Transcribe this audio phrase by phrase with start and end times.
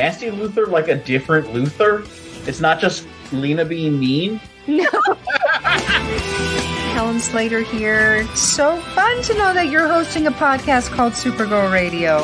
[0.00, 2.06] Nasty Luthor like a different Luthor?
[2.48, 4.40] It's not just Lena being mean?
[4.66, 4.88] No.
[6.94, 8.26] Helen Slater here.
[8.34, 12.22] So fun to know that you're hosting a podcast called Supergirl Radio.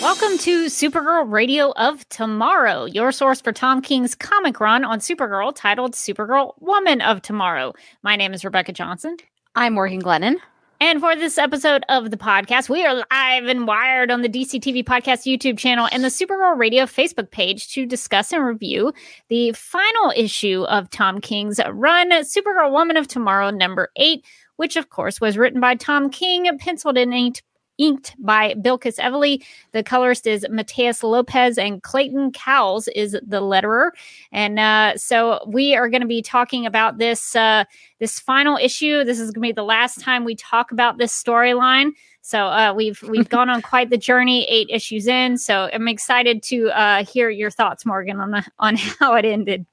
[0.00, 5.52] Welcome to Supergirl Radio of Tomorrow, your source for Tom King's comic run on Supergirl
[5.52, 7.72] titled Supergirl Woman of Tomorrow.
[8.04, 9.16] My name is Rebecca Johnson.
[9.56, 10.36] I'm Morgan Glennon.
[10.80, 14.60] And for this episode of the podcast, we are live and wired on the DC
[14.60, 18.92] TV Podcast YouTube channel and the Supergirl Radio Facebook page to discuss and review
[19.28, 24.88] the final issue of Tom King's run, Supergirl Woman of Tomorrow, number eight, which of
[24.88, 27.42] course was written by Tom King, penciled in inked
[27.78, 29.42] inked by Bilquis Evely.
[29.72, 33.90] The colorist is Matheus Lopes, and Clayton Cowles is the letterer.
[34.32, 37.64] And uh, so we are going to be talking about this uh,
[37.98, 39.04] this final issue.
[39.04, 41.92] This is going to be the last time we talk about this storyline.
[42.22, 45.38] So uh, we've we've gone on quite the journey, eight issues in.
[45.38, 49.66] So I'm excited to uh, hear your thoughts, Morgan, on the, on how it ended.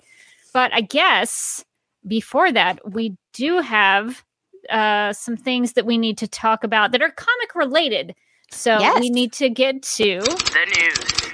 [0.53, 1.65] But I guess
[2.07, 4.23] before that, we do have
[4.69, 8.15] uh, some things that we need to talk about that are comic related.
[8.51, 8.99] So Yes.
[8.99, 11.24] we need to get to The news.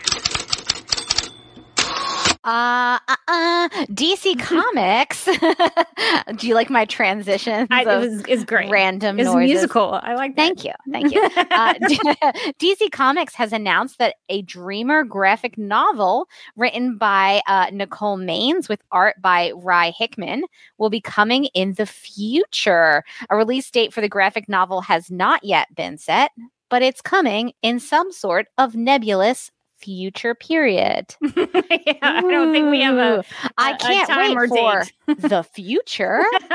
[2.44, 5.26] Uh, uh, uh, DC Comics.
[6.38, 7.68] Do you like my transitions?
[7.70, 8.70] I, it was is great.
[8.72, 9.52] random It's noises?
[9.54, 10.00] musical.
[10.02, 10.42] I like that.
[10.42, 10.72] Thank you.
[10.92, 11.22] Thank you.
[11.24, 11.74] Uh,
[12.60, 18.82] DC Comics has announced that a Dreamer graphic novel written by uh, Nicole Maines with
[18.92, 20.44] art by Rye Hickman
[20.80, 23.04] will be coming in the future.
[23.30, 26.32] A release date for the graphic novel has not yet been set,
[26.70, 31.16] but it's coming in some sort of nebulous future period.
[31.36, 33.24] yeah, I don't think we have a.
[33.58, 34.86] I a- a can't time wait for
[35.28, 36.24] the future.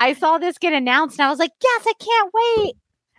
[0.00, 2.74] I saw this get announced and I was like, yes, I can't wait.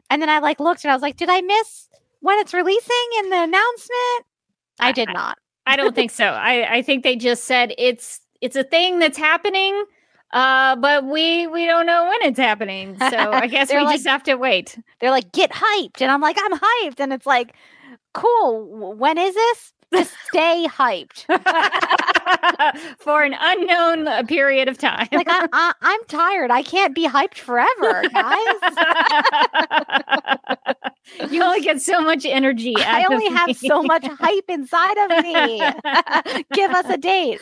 [0.09, 1.87] And then I like looked and I was like, did I miss
[2.21, 4.25] when it's releasing in the announcement?
[4.79, 5.37] I did not.
[5.65, 6.25] I don't think so.
[6.25, 9.85] I, I think they just said it's it's a thing that's happening,
[10.33, 12.97] uh, but we we don't know when it's happening.
[12.99, 14.77] So I guess we like- just have to wait.
[14.99, 16.01] They're like, get hyped.
[16.01, 16.99] And I'm like, I'm hyped.
[16.99, 17.53] And it's like,
[18.13, 18.95] cool.
[18.95, 19.73] When is this?
[19.93, 21.25] Just stay hyped.
[22.99, 25.09] For an unknown uh, period of time.
[25.11, 26.49] Like, I, I, I'm tired.
[26.49, 28.55] I can't be hyped forever, guys.
[31.29, 32.73] you only get so much energy.
[32.77, 33.53] I only have me.
[33.53, 35.61] so much hype inside of me.
[36.53, 37.41] Give us a date.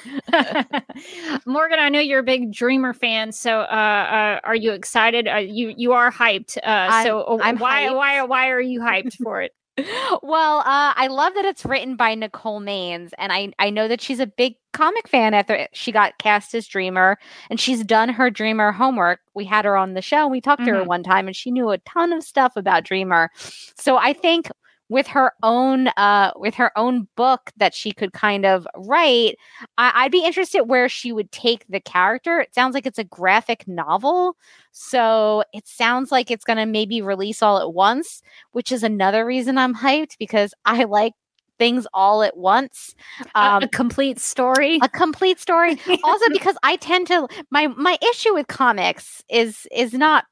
[1.45, 5.27] Morgan, I know you're a big Dreamer fan, so uh, uh, are you excited?
[5.27, 6.57] Uh, you you are hyped.
[6.57, 7.95] Uh, I'm- so uh, I'm why hyped.
[7.95, 9.53] why why are you hyped for it?
[10.23, 14.01] Well, uh, I love that it's written by Nicole Maines, and I I know that
[14.01, 17.17] she's a big comic fan after she got cast as Dreamer,
[17.49, 19.19] and she's done her Dreamer homework.
[19.35, 20.85] We had her on the show, and we talked to her Mhm.
[20.85, 23.29] one time, and she knew a ton of stuff about Dreamer.
[23.77, 24.49] So I think
[24.89, 29.35] with her own uh with her own book that she could kind of write
[29.77, 32.39] I- i'd be interested where she would take the character.
[32.39, 34.35] It sounds like it's a graphic novel
[34.71, 39.25] so it sounds like it's going to maybe release all at once which is another
[39.25, 41.13] reason i'm hyped because i like
[41.59, 42.95] things all at once.
[43.35, 44.79] Um a complete story.
[44.81, 45.77] a complete story.
[46.03, 50.25] Also because i tend to my my issue with comics is is not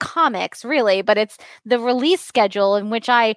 [0.00, 3.34] comics really but it's the release schedule in which i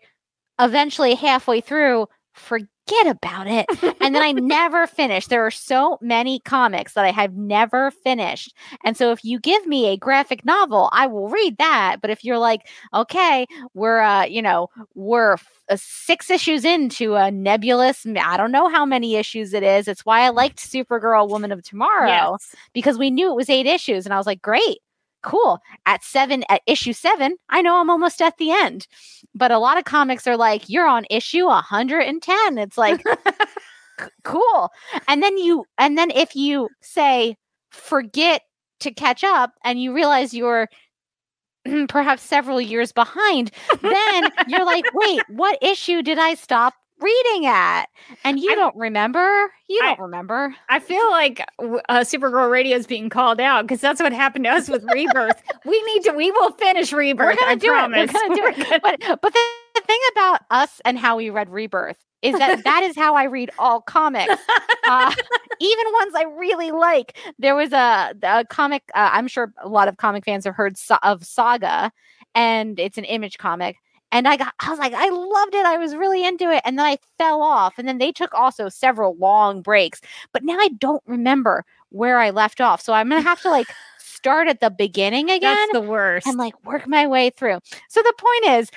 [0.59, 2.67] eventually halfway through forget
[3.07, 3.65] about it
[3.99, 5.29] and then i never finished.
[5.29, 9.65] there are so many comics that i have never finished and so if you give
[9.65, 12.61] me a graphic novel i will read that but if you're like
[12.93, 18.51] okay we're uh you know we're f- uh, six issues into a nebulous i don't
[18.51, 22.55] know how many issues it is it's why i liked supergirl woman of tomorrow Yes.
[22.73, 24.77] because we knew it was eight issues and i was like great
[25.23, 28.87] cool at seven at issue seven i know i'm almost at the end.
[29.33, 33.03] But a lot of comics are like you're on issue 110 it's like
[33.99, 34.69] c- cool.
[35.07, 37.37] And then you and then if you say
[37.71, 38.41] forget
[38.79, 40.67] to catch up and you realize you're
[41.89, 47.85] perhaps several years behind then you're like wait what issue did i stop reading at?
[48.23, 49.51] And you I- don't remember?
[49.67, 50.55] You I- don't remember.
[50.69, 54.51] I feel like uh, Supergirl Radio is being called out because that's what happened to
[54.51, 55.41] us with Rebirth.
[55.65, 56.11] we need to.
[56.13, 57.35] We will finish Rebirth.
[57.39, 58.11] We're gonna do promise.
[58.13, 58.29] it.
[58.29, 58.81] We're gonna do it.
[58.81, 59.39] But but the,
[59.75, 63.25] the thing about us and how we read Rebirth is that that is how I
[63.25, 64.33] read all comics,
[64.87, 65.13] uh,
[65.59, 67.17] even ones I really like.
[67.37, 68.83] There was a, a comic.
[68.95, 71.91] Uh, I'm sure a lot of comic fans have heard sa- of Saga,
[72.33, 73.75] and it's an image comic.
[74.11, 75.65] And I got, I was like, I loved it.
[75.65, 77.77] I was really into it, and then I fell off.
[77.77, 79.99] And then they took also several long breaks.
[80.31, 83.67] But now I don't remember where I left off, so I'm gonna have to like
[83.99, 86.25] start at the beginning again That's the worst.
[86.27, 87.59] and like work my way through.
[87.89, 88.71] So the point is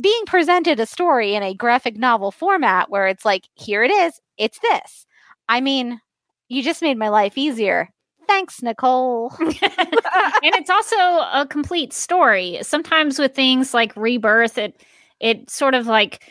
[0.00, 4.20] being presented a story in a graphic novel format where it's like, here it is,
[4.36, 5.06] it's this.
[5.48, 6.00] I mean,
[6.48, 7.88] you just made my life easier.
[8.26, 9.32] Thanks, Nicole.
[9.40, 12.58] and it's also a complete story.
[12.62, 14.82] Sometimes with things like Rebirth, it
[15.20, 16.22] it sort of like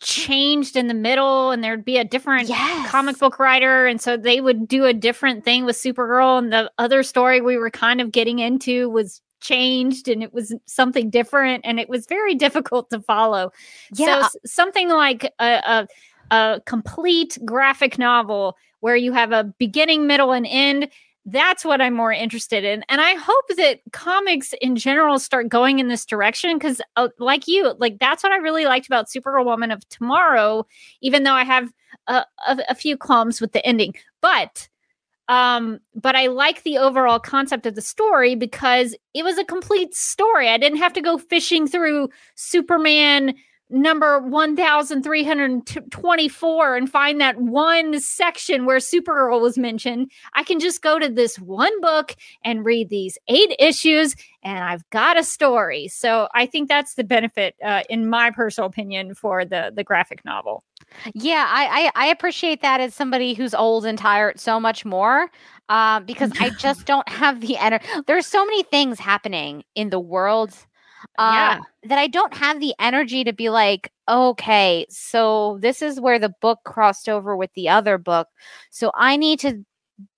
[0.00, 2.90] changed in the middle and there'd be a different Yes.
[2.90, 6.70] comic book writer and so they would do a different thing with Supergirl and the
[6.76, 11.64] other story we were kind of getting into was changed and it was something different
[11.64, 13.50] and it was very difficult to follow.
[13.94, 14.28] Yeah.
[14.28, 15.88] So something like a, a
[16.30, 20.88] a complete graphic novel where you have a beginning, middle, and end.
[21.26, 22.84] That's what I'm more interested in.
[22.88, 27.48] And I hope that comics in general start going in this direction because, uh, like
[27.48, 30.66] you, like that's what I really liked about Supergirl Woman of Tomorrow,
[31.00, 31.72] even though I have
[32.08, 33.94] a, a, a few qualms with the ending.
[34.20, 34.68] But
[35.28, 39.94] um but i like the overall concept of the story because it was a complete
[39.94, 43.34] story i didn't have to go fishing through superman
[43.70, 50.98] number 1324 and find that one section where supergirl was mentioned i can just go
[50.98, 52.14] to this one book
[52.44, 57.04] and read these eight issues and i've got a story so i think that's the
[57.04, 60.62] benefit uh, in my personal opinion for the the graphic novel
[61.14, 65.30] Yeah, I, I I appreciate that as somebody who's old and tired so much more.
[65.68, 67.84] Um, because I just don't have the energy.
[68.06, 70.54] There's so many things happening in the world
[71.18, 71.60] uh, Yeah.
[71.88, 76.32] that I don't have the energy to be like, okay, so this is where the
[76.40, 78.28] book crossed over with the other book.
[78.70, 79.64] So I need to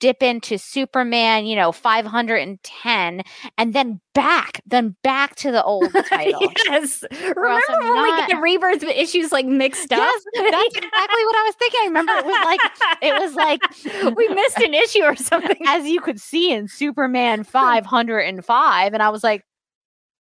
[0.00, 3.22] dip into Superman, you know, 510
[3.58, 6.50] and then back, then back to the old title.
[6.66, 11.36] yes remember when we not- get rebirth issues like mixed up Yes, that's exactly what
[11.36, 11.80] I was thinking.
[11.82, 12.60] I remember it was like
[13.02, 13.60] it was like
[14.16, 19.10] we missed an issue or something as you could see in Superman 505 and I
[19.10, 19.44] was like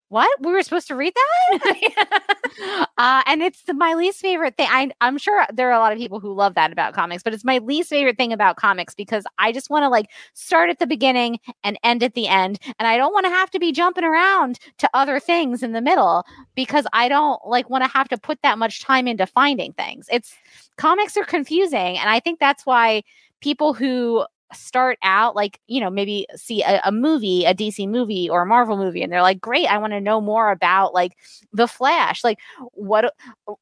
[0.09, 0.29] what?
[0.39, 2.87] We were supposed to read that?
[2.97, 4.67] uh, and it's the, my least favorite thing.
[4.69, 7.33] I, I'm sure there are a lot of people who love that about comics, but
[7.33, 10.79] it's my least favorite thing about comics because I just want to like start at
[10.79, 12.59] the beginning and end at the end.
[12.77, 15.81] And I don't want to have to be jumping around to other things in the
[15.81, 16.23] middle
[16.55, 20.07] because I don't like want to have to put that much time into finding things.
[20.11, 20.35] It's
[20.77, 21.97] comics are confusing.
[21.97, 23.03] And I think that's why
[23.41, 28.29] people who start out like you know maybe see a, a movie a dc movie
[28.29, 31.17] or a marvel movie and they're like great i want to know more about like
[31.55, 32.23] the flash.
[32.23, 32.39] Like
[32.73, 33.13] what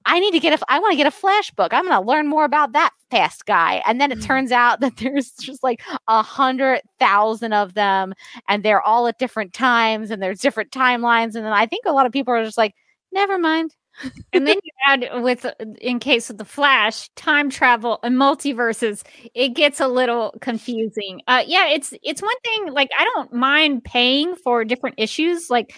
[0.06, 1.74] i need to get a i want to get a flash book.
[1.74, 3.84] I'm going to learn more about that fast guy.
[3.86, 4.28] And then it mm-hmm.
[4.28, 8.14] turns out that there's just like a hundred thousand of them
[8.48, 11.92] and they're all at different times and there's different timelines and then i think a
[11.92, 12.74] lot of people are just like
[13.12, 13.76] never mind
[14.34, 15.46] and then you add with
[15.82, 19.04] in case of the flash time travel and multiverses.
[19.34, 21.22] It gets a little confusing.
[21.28, 25.50] Uh yeah it's it's one thing like i don't mind paying for different issues.
[25.50, 25.76] Like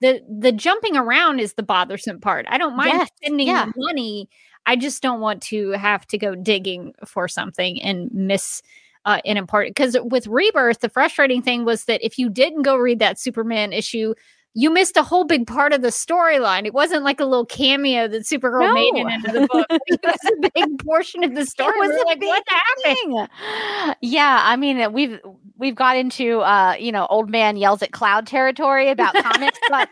[0.00, 2.46] the the jumping around is the bothersome part.
[2.48, 3.70] I don't mind Yes, spending yeah.
[3.76, 4.28] money.
[4.66, 8.62] I just don't want to have to go digging for something and miss
[9.04, 12.76] uh, an important because with rebirth the frustrating thing was that if you didn't go
[12.76, 14.14] read that superman issue
[14.58, 16.64] you missed a whole big part of the storyline.
[16.64, 19.14] It wasn't like a little cameo that Supergirl made it No.
[19.14, 19.66] into the book.
[19.86, 21.74] It was a big portion of the story.
[21.76, 23.28] It was like, what happened?
[23.28, 23.96] thing.
[24.00, 25.20] Yeah, I mean we've
[25.58, 29.90] we've got into uh, you know, old man yells at cloud territory about comics, but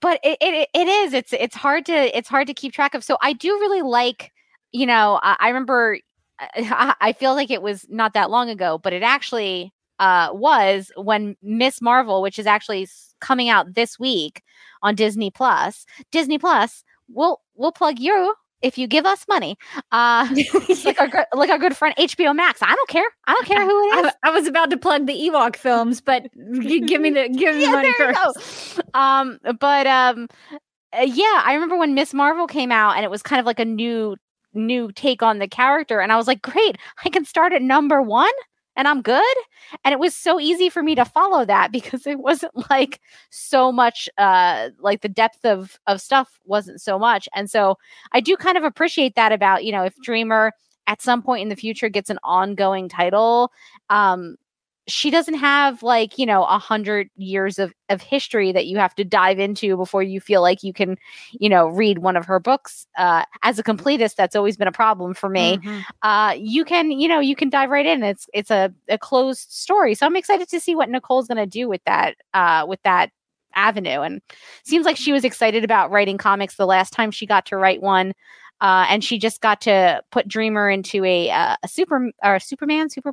[0.00, 3.04] but it, it it is it's it's hard to it's hard to keep track of.
[3.04, 4.32] So I do really like,
[4.72, 5.98] you know, I, I remember
[6.40, 10.90] I, I feel like it was not that long ago, but it actually uh was
[10.96, 12.88] when Miss Marvel, which is actually
[13.20, 14.42] coming out this week
[14.82, 15.86] on Disney Plus.
[16.10, 19.56] Disney Plus, we'll we'll plug you if you give us money.
[19.92, 20.28] Uh
[20.84, 22.60] like our good- like our good friend HBO Max.
[22.62, 23.06] I don't care.
[23.26, 24.12] I don't care who it is.
[24.24, 27.62] I, I was about to plug the Ewok films, but give me the give me
[27.62, 28.80] yeah, money first.
[28.94, 30.28] Um, but um,
[30.92, 33.60] uh, yeah, I remember when Miss Marvel came out, and it was kind of like
[33.60, 34.16] a new
[34.52, 38.02] new take on the character, and I was like, great, I can start at number
[38.02, 38.30] one.
[38.80, 39.36] And I'm good.
[39.84, 43.70] And it was so easy for me to follow that because it wasn't like so
[43.70, 47.28] much uh like the depth of of stuff wasn't so much.
[47.34, 47.76] And so
[48.12, 50.52] I do kind of appreciate that about, you know, if Dreamer
[50.86, 53.52] at some point in the future gets an ongoing title,
[53.90, 54.36] um
[54.88, 58.94] she doesn't have like you know a hundred years of of history that you have
[58.94, 60.96] to dive into before you feel like you can
[61.32, 64.72] you know read one of her books uh as a completist that's always been a
[64.72, 65.58] problem for me.
[65.62, 65.84] Mhm.
[66.02, 68.02] uh you can you know you can dive right in.
[68.02, 71.46] It's it's a, a closed story so i'm excited to see what nicole's going to
[71.46, 73.10] do with that uh with that
[73.54, 74.20] avenue and
[74.64, 77.82] seems like she was excited about writing comics the last time she got to write
[77.82, 78.12] one
[78.60, 82.40] uh and she just got to put dreamer into a uh, a super or a
[82.40, 83.12] superman super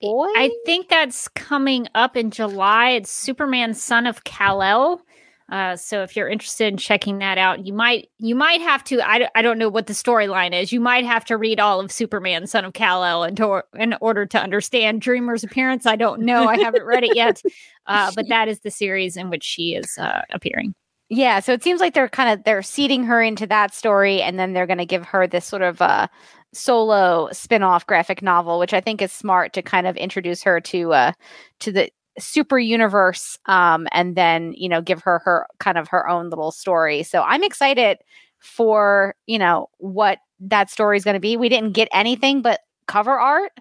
[0.00, 2.90] boy I think that's coming up in July.
[2.90, 5.02] It's Superman Son of Kal-El.
[5.50, 9.00] Uh, so if you're interested in checking that out, you might you might have to.
[9.00, 10.72] I, don't- I don't know what the storyline is.
[10.72, 14.26] You might have to read all of Superman Son of Kal-El in, to, in order
[14.26, 15.86] to understand Dreamer's appearance.
[15.86, 16.46] I don't know.
[16.46, 17.40] I haven't read it yet,
[17.86, 20.74] uh, but that is the series in which she is uh, appearing.
[21.10, 24.38] Yeah, so it seems like they're kind of they're seeding her into that story, and
[24.38, 26.08] then they're going to give her this sort of uh,
[26.52, 30.92] solo spin-off graphic novel, which I think is smart to kind of introduce her to
[30.92, 31.12] uh,
[31.60, 36.08] to the super universe, um, and then you know give her her kind of her
[36.08, 37.02] own little story.
[37.02, 37.98] So I'm excited
[38.38, 41.36] for you know what that story is going to be.
[41.36, 43.52] We didn't get anything but cover art,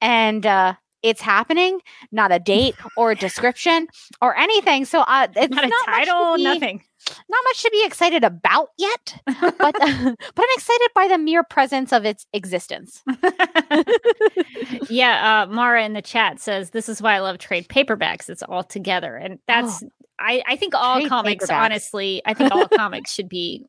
[0.00, 1.80] and uh, it's happening.
[2.12, 3.88] Not a date or a description
[4.20, 4.84] or anything.
[4.84, 6.82] So uh, it's Not a much to title, nothing.
[7.28, 10.16] Not much to be excited about yet, but but I'm
[10.54, 13.02] excited by the mere presence of its existence.
[14.88, 18.28] yeah, uh, Mara in the chat says this is why I love trade paperbacks.
[18.28, 19.82] It's all together, and that's
[20.18, 21.46] I, I think all Oh, comics.
[21.46, 21.64] paperbacks.
[21.64, 23.66] Honestly, I think all comics should be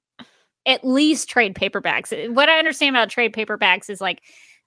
[0.66, 2.34] at least trade paperbacks.
[2.34, 4.22] What I understand about trade paperbacks is like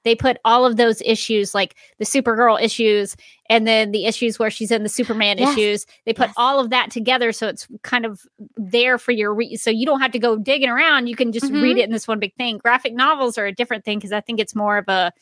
[0.05, 3.17] they put all of those issues, like the Supergirl issues,
[3.49, 5.53] and then the issues where she's in the Superman Yes.
[5.57, 5.87] issues.
[6.07, 6.35] They put Yes.
[6.37, 8.21] all of that together, so it's kind of
[8.57, 11.07] there for your so you don't have to go digging around.
[11.09, 11.63] You can just Mhm.
[11.63, 12.59] read it in this one big thing.
[12.59, 15.13] Graphic novels are a different thing because I think it's more of a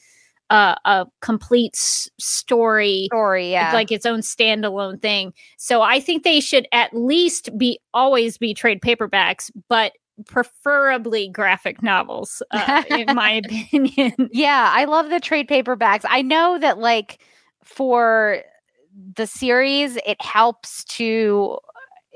[0.52, 3.72] a, a complete s- story Story, yeah.
[3.72, 5.32] like its own standalone thing.
[5.58, 9.92] So I think they should at least be always be trade paperbacks, but
[10.26, 14.12] preferably graphic novels, uh, in my opinion.
[14.30, 16.04] yeah, I love the trade paperbacks.
[16.08, 17.18] I know that like
[17.64, 18.42] for
[19.16, 21.58] the series, it helps to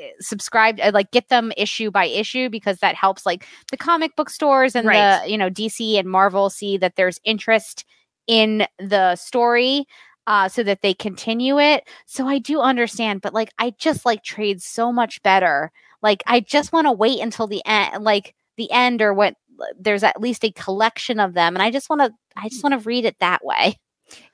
[0.00, 4.16] uh, subscribe uh, like get them issue by issue because that helps like the comic
[4.16, 4.94] book stores and Right.
[4.94, 7.84] the you know DC and Marvel see that there's interest
[8.26, 9.87] in the story
[10.26, 14.23] uh so that they continue it so I do understand but like I just like
[14.25, 15.70] trades so much better
[16.04, 19.34] like I just want to wait until the end like the end or what
[19.80, 22.80] there's at least a collection of them and I just want to I just want
[22.80, 23.78] to read it that way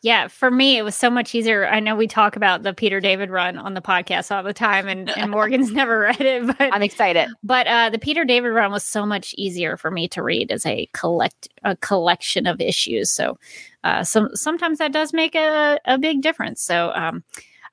[0.02, 1.66] Yeah, for me, it was so much easier.
[1.66, 4.88] I know we talk about the Peter David run on the podcast all the time,
[4.88, 8.72] and, and Morgan's never read it, but I'm excited but uh, the Peter David run
[8.72, 13.10] was so much easier for me to read as a collect a collection of issues.
[13.10, 13.38] So,
[13.84, 16.62] uh, some sometimes that does make a, a big difference.
[16.62, 17.22] So, um,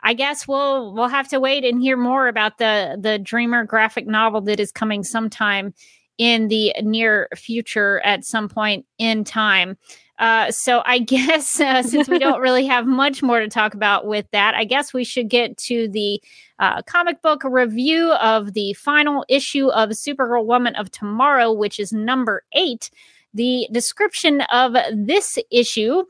[0.02, 4.08] I guess we'll we'll have to wait and hear more about the the Dreamer graphic
[4.08, 5.74] novel that is coming sometime
[6.18, 9.78] in the near future at some point in time.
[10.20, 14.06] Uh, so I guess uh, since we don't really have much more to talk about
[14.06, 16.22] with that, I guess we should get to the
[16.60, 21.94] uh, comic book review of the final issue of Supergirl Woman of Tomorrow, which is
[21.94, 22.90] number eight.
[23.34, 26.04] The description of this issue.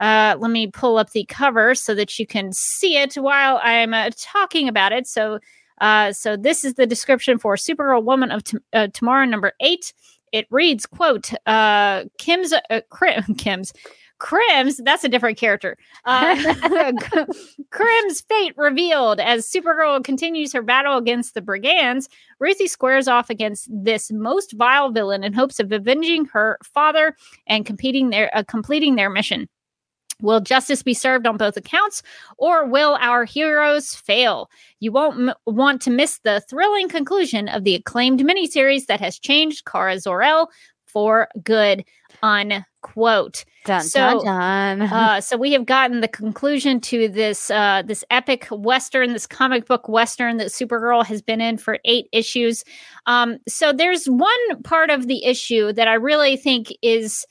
[0.00, 3.94] Uh, let me pull up the cover so that you can see it while I'm
[3.94, 5.06] uh, talking about it.
[5.06, 5.38] So,
[5.80, 9.92] uh, so this is the description for Supergirl Woman of T- uh, Tomorrow, number eight.
[10.32, 12.80] It reads, "quote uh, Kim's uh,
[13.38, 13.72] Kim's
[14.18, 14.78] Krem's.
[14.78, 15.76] That's a different character.
[16.04, 16.92] Uh,
[17.70, 22.08] Krem's fate revealed as Supergirl continues her battle against the brigands.
[22.38, 27.66] Ruthie squares off against this most vile villain in hopes of avenging her father and
[27.66, 29.48] competing their uh, completing their mission.
[30.20, 32.02] Will justice be served on both accounts,
[32.38, 34.50] or will our heroes fail?
[34.80, 39.18] You won't m- want to miss the thrilling conclusion of the acclaimed miniseries that has
[39.18, 40.50] changed Kara Zor-El
[40.94, 41.84] for good.
[42.22, 43.44] Unquote.
[43.64, 48.04] dun So, dun dun Uh, so we have gotten the conclusion to this uh, this
[48.10, 52.64] epic western, this comic book western that Supergirl has been in for eight issues.
[53.06, 57.26] Um, so there's one part of the issue that I really think is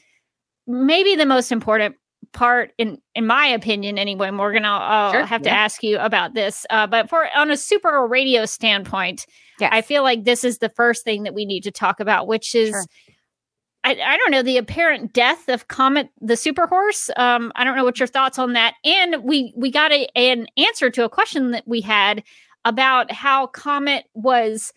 [0.68, 1.96] maybe the most important
[2.34, 6.34] part in in my opinion anyway morgan i'll, I'll Sure, have to ask you about
[6.34, 9.26] this uh, but for on a super radio standpoint
[9.60, 9.70] Yes.
[9.72, 12.56] i feel like this is the first thing that we need to talk about which
[12.56, 12.86] is Sure.
[13.86, 17.10] I, I don't know the apparent death of Comet the super horse.
[17.18, 18.76] Um, I don't know what your thoughts on that.
[18.86, 22.24] And we we got a, an answer to a question that we had
[22.64, 24.72] about how Comet was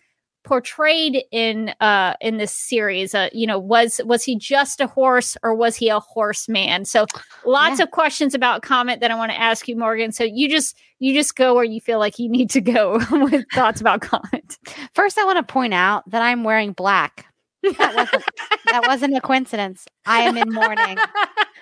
[0.47, 5.35] portrayed in uh in this series uh you know was was he just a horse
[5.43, 7.05] or was he a horseman so
[7.45, 7.83] lots Yeah.
[7.83, 11.13] of questions about comet that i want to ask you morgan so you just you
[11.13, 14.57] just go where you feel like you need to go with thoughts about comet
[14.93, 17.25] First, I want to point out that I'm wearing black.
[17.63, 18.23] That wasn't,
[18.65, 19.85] that wasn't a coincidence.
[20.05, 20.97] I am in mourning.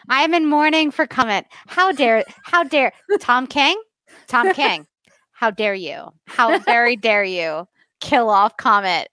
[0.10, 1.46] I am in mourning for Comet.
[1.68, 3.80] How dare, how dare, Tom King?
[4.28, 4.86] Tom King,
[5.32, 6.10] how dare you?
[6.28, 7.68] How very dare you
[8.02, 9.10] kill off Comet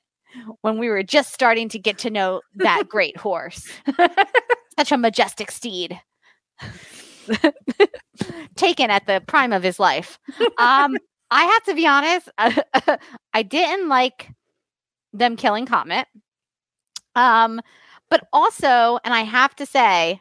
[0.63, 3.69] when we were just starting to get to know that great horse?
[4.79, 6.01] Such a majestic steed.
[8.57, 10.19] Taken at the prime of his life.
[10.59, 10.97] Um,
[11.31, 14.29] I have to be honest, I didn't like
[15.13, 16.07] them killing Comet.
[17.15, 17.61] Um,
[18.11, 20.21] but also, and I have to say,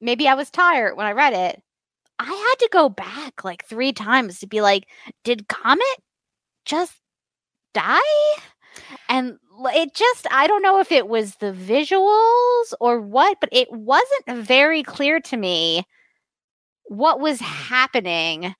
[0.00, 1.60] maybe I was tired when I read it.
[2.20, 4.86] I had to go back like three times to be like,
[5.24, 5.84] did Comet
[6.64, 6.94] just
[7.74, 8.40] die?
[9.08, 13.70] And it just, I don't know if it was the visuals or what, but it
[13.70, 15.84] wasn't very clear to me
[16.86, 17.44] what was mm.
[17.44, 18.54] happening.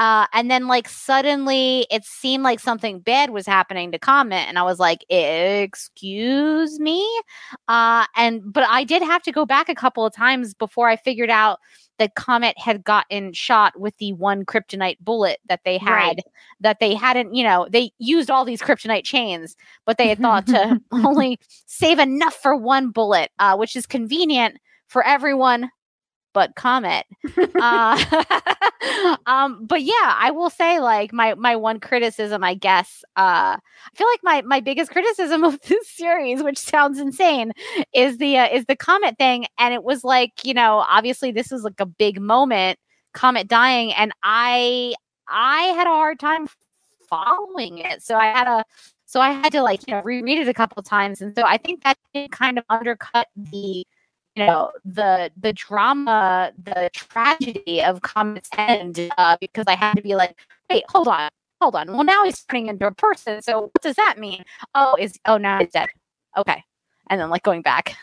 [0.00, 4.58] Uh, and then like suddenly it seemed like something bad was happening to Comet, and
[4.58, 7.06] I was like, "Excuse me,"
[7.68, 10.96] uh, and but I did have to go back a couple of times before I
[10.96, 11.58] figured out
[11.98, 15.90] that Comet had gotten shot with the one kryptonite bullet that they had.
[15.90, 16.20] Right.
[16.60, 19.54] That they hadn't, you know, they used all these kryptonite chains,
[19.84, 24.56] but they had thought to only save enough for one bullet, uh, which is convenient
[24.88, 25.70] for everyone
[26.32, 27.06] but Comet.
[27.60, 28.24] uh,
[29.26, 33.04] um, but yeah, I will say like my my one criticism, I guess.
[33.16, 37.52] Uh, I feel like my my biggest criticism of this series, which sounds insane,
[37.94, 39.46] is the uh, is the Comet thing.
[39.58, 42.78] And it was like you know, obviously this was like a big moment,
[43.14, 44.94] Comet dying, and I
[45.28, 46.48] I had a hard time
[47.08, 48.64] following it, so I had a
[49.06, 51.56] so I had to like you know reread it a couple times, and so I
[51.56, 53.84] think that did kind of undercut the
[54.36, 60.02] you know the the drama the tragedy of comet's end uh, because i had to
[60.02, 60.38] be like
[60.70, 61.28] wait hold on
[61.60, 61.92] hold on.
[61.92, 63.42] Well now he's turning into a person.
[63.42, 64.44] So what does that mean?
[64.74, 65.88] Oh is oh now he's dead.
[66.36, 66.62] Okay.
[67.08, 67.96] And then like going back.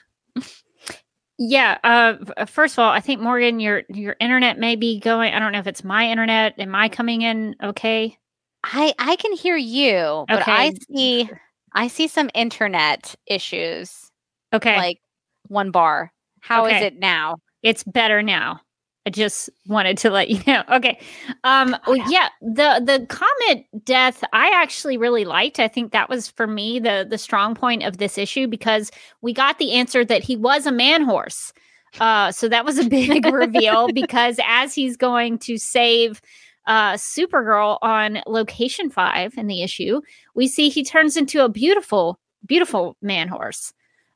[1.39, 5.37] Yeah uh first of all i think morgan your your internet may be going i
[5.37, 8.17] don't know if it's my internet am i coming in okay?
[8.63, 11.29] I i can hear you but i see
[11.73, 14.09] i see some internet issues
[14.51, 14.77] okay.
[14.77, 14.99] like
[15.47, 16.11] one bar
[16.47, 16.81] How is Okay.
[16.81, 18.61] it now it's better now.
[19.05, 20.63] I just wanted to let you know.
[20.71, 20.99] Okay.
[21.43, 25.59] Um Oh, well, yeah, the the comet death I actually really liked.
[25.59, 29.33] I think that was for me the the strong point of this issue because we
[29.33, 31.53] got the answer that he was a man horse.
[31.99, 36.21] Uh so that was a big reveal because as he's going to save
[36.67, 40.01] uh Supergirl on location 5 in the issue,
[40.35, 43.73] we see he turns into a beautiful beautiful man horse.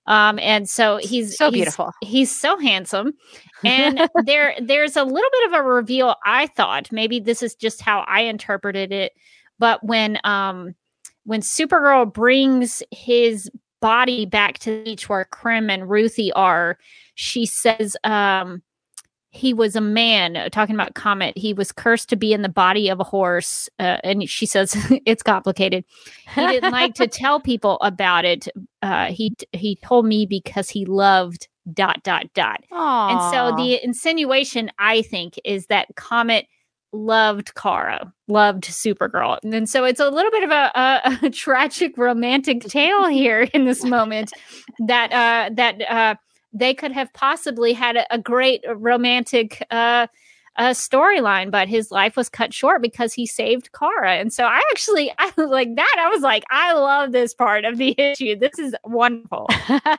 [0.08, 1.92] Um and so he's so he's- beautiful.
[2.02, 3.14] he's so handsome.
[3.64, 7.80] And there there's a little bit of a reveal i thought maybe this is just
[7.80, 9.12] how i interpreted it
[9.60, 10.74] but when um
[11.26, 16.80] when supergirl brings his body back to the beach where krem and ruthie are
[17.14, 18.64] she says um
[19.32, 22.50] he was a man uh, talking about comet he was cursed to be in the
[22.50, 25.84] body of a horse uh, and she says it's complicated.
[26.36, 28.48] He didn't like to tell people about it
[28.82, 32.64] uh he he told me because he loved dot dot dot.
[32.72, 36.48] And so the insinuation, I think, is that Comet
[36.94, 39.38] loved Kara, loved Supergirl.
[39.44, 43.66] And so it's a little bit of a, a, a tragic romantic tale here in
[43.66, 44.32] this moment
[44.88, 46.16] that uh that uh
[46.54, 50.08] they could have possibly had a, a great romantic uh
[50.58, 54.16] uh, storyline, but his life was cut short because he saved Kara.
[54.16, 55.96] And so I actually, I like that.
[56.00, 58.38] I was like, I love this part of the issue.
[58.38, 59.48] This is wonderful.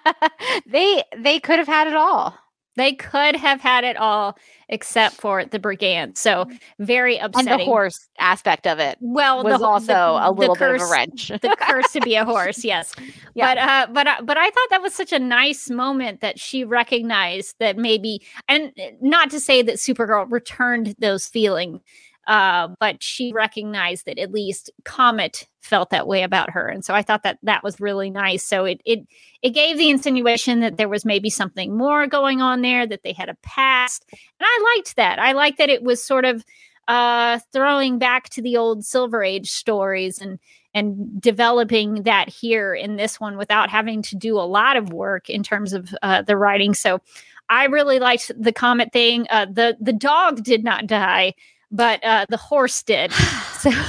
[0.66, 2.36] they they could have had it all
[2.76, 6.16] They could have had it all except for the brigand.
[6.16, 7.58] So very and upsetting.
[7.58, 10.90] the horse aspect of it well, was the, also the, a little bit of a
[10.90, 12.94] wrench the curse to be a horse, yes.
[13.34, 13.54] Yeah.
[13.54, 16.64] But uh, but uh, but I thought that was such a nice moment that she
[16.64, 21.80] recognized that maybe, and not to say that Supergirl returned those feelings,
[22.26, 26.94] uh, but she recognized that at least Comet felt that way about her, and so
[26.94, 28.44] I thought that that was really nice.
[28.44, 29.00] So it it
[29.42, 33.12] it gave the insinuation that there was maybe something more going on there, that they
[33.12, 35.18] had a past, and I liked that.
[35.18, 36.44] I liked that it was sort of
[36.88, 40.38] uh throwing back to the old silver age stories and
[40.74, 45.28] and developing that here in this one without having to do a lot of work
[45.28, 46.74] in terms of uh, the writing.
[46.74, 47.00] So
[47.48, 49.26] I really liked the comet thing.
[49.28, 51.34] Uh, the the dog did not die,
[51.72, 53.12] but uh, the horse did.
[53.58, 53.70] So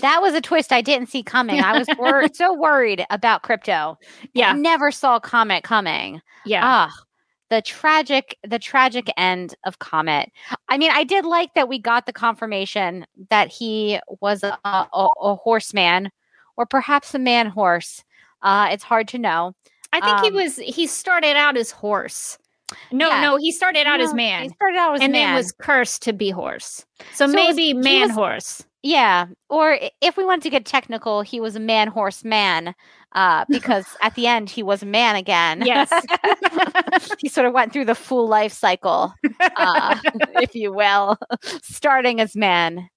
[0.00, 1.60] That was a twist I didn't see coming.
[1.60, 3.96] I was wor- so worried about Krypto.
[4.34, 6.20] yeah, I never saw Comet coming.
[6.44, 6.92] yeah, Ah,
[7.50, 10.30] the tragic, the tragic end of Comet.
[10.68, 15.08] I mean, I did like that we got the confirmation that he was a, a,
[15.22, 16.10] a horseman,
[16.56, 18.04] or perhaps a man horse.
[18.42, 19.54] Uh, it's hard to know.
[19.92, 20.56] I think he um, was.
[20.56, 22.38] He started out as horse.
[22.92, 23.20] No, Yeah.
[23.22, 24.42] no, he started out as man.
[24.44, 25.28] He started out as and man.
[25.28, 26.84] then was cursed to be horse.
[27.14, 28.64] So, So maybe he man was- horse.
[28.84, 32.76] Yeah, or if we want to get technical, he was a man horse man,
[33.12, 35.62] uh, because at the end he was a man again.
[35.66, 35.90] Yes.
[37.18, 39.12] he sort of went through the full life cycle,
[39.56, 39.98] uh,
[40.40, 41.18] if you will,
[41.60, 42.88] starting as man,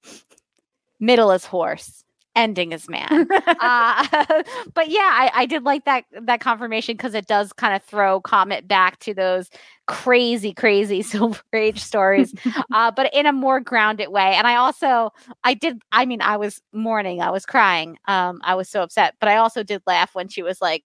[1.00, 2.04] middle as horse,
[2.36, 3.28] ending as man.
[3.32, 4.08] uh,
[4.74, 8.22] but yeah, I, I did like that that confirmation because it does kind of throw
[8.22, 9.50] Comet back to those
[9.88, 12.34] crazy, crazy Silver Age stories,
[12.74, 14.34] uh, but in a more grounded way.
[14.36, 15.12] And I also,
[15.44, 19.16] I did, I mean, I was mourning, I was crying, um, I was so upset,
[19.20, 20.84] but I also did laugh when she was like,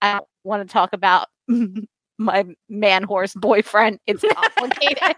[0.00, 1.28] I don't want to talk about
[2.18, 3.98] my man horse boyfriend.
[4.06, 5.16] It's complicated.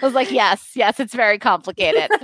[0.00, 2.10] I was like, yes, yes, it's very complicated.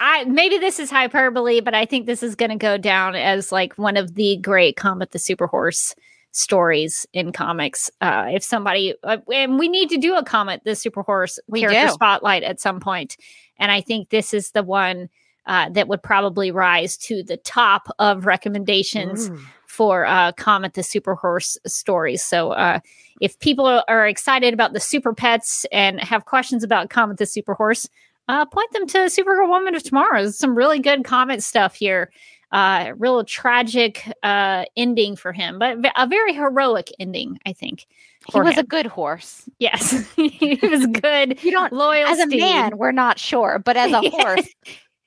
[0.00, 3.52] I maybe this is hyperbole, but I think this is going to go down as
[3.52, 5.94] like one of the great Comet the Super Horse
[6.32, 7.90] stories in comics.
[8.00, 11.60] Uh, if somebody uh, and we need to do a Comet the Super Horse We
[11.60, 11.92] character do.
[11.92, 13.16] spotlight at some point,
[13.58, 15.08] and I think this is the one
[15.46, 19.30] uh, that would probably rise to the top of recommendations
[19.74, 22.22] for uh, Comet the Super Horse stories.
[22.22, 22.80] So uh,
[23.20, 27.54] if people are, excited about the Super Pets and have questions about Comet the Super
[27.54, 27.88] Horse,
[28.28, 30.22] uh, point them to Supergirl Woman of Tomorrow.
[30.22, 32.10] There's some really good Comet stuff here.
[32.52, 37.84] Uh, real tragic uh, ending for him, but a very heroic ending, I think.
[38.32, 39.48] he was a good horse.
[39.58, 41.42] yes, he was good.
[41.42, 42.40] You don't, Loyal as a steed.
[42.40, 44.46] man, we're not sure, but as a horse,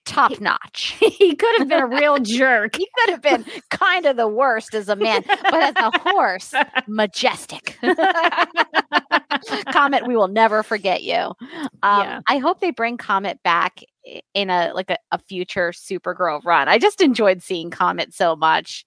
[0.08, 0.96] top notch.
[1.00, 2.76] he could have been a real jerk.
[2.76, 6.54] He could have been kind of the worst as a man, but as a horse,
[6.88, 7.78] majestic.
[9.72, 11.34] Comet, we will never forget you.
[11.84, 12.22] Um, Yeah.
[12.28, 13.82] I hope they bring Comet back
[14.34, 16.68] in a like a, a future Supergirl run.
[16.68, 18.86] I just enjoyed seeing Comet so much.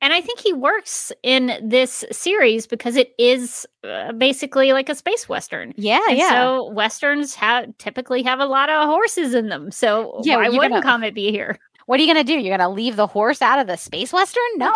[0.00, 4.94] And I think he works in this series because it is uh, basically like a
[4.94, 5.72] space western.
[5.76, 6.30] Yeah, And yeah.
[6.30, 9.70] So westerns have typically have a lot of horses in them.
[9.70, 11.58] So Yeah, why wouldn't gonna- Comet be here?
[11.86, 12.38] what are you gonna do?
[12.38, 14.42] You're gonna leave the horse out of the space western?
[14.56, 14.72] No,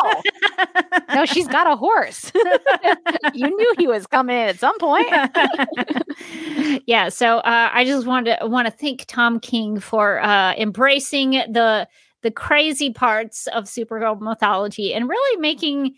[1.15, 2.31] no, she's got a horse.
[3.33, 5.09] you knew he was coming in at some point.
[6.87, 7.09] yeah.
[7.09, 11.89] So uh, I just wanted to want to thank Tom King for uh, embracing the
[12.23, 15.95] the crazy parts of Supergirl mythology and really making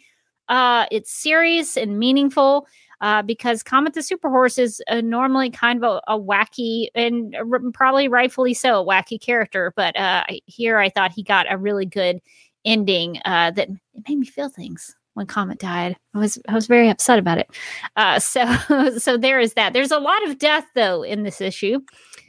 [0.49, 2.67] uh, it serious and meaningful.
[3.03, 7.35] Uh, because Comet the Super Horse is uh, normally kind of a, a wacky and
[7.35, 11.87] r- probably rightfully so wacky character, but uh, here I thought he got a really
[11.87, 12.21] good
[12.67, 15.97] ending uh, that it made me feel things when Comet died.
[16.15, 17.51] I was I was very upset about it.
[17.97, 19.73] Uh, so so there is that.
[19.73, 21.81] There's a lot of death though in this issue.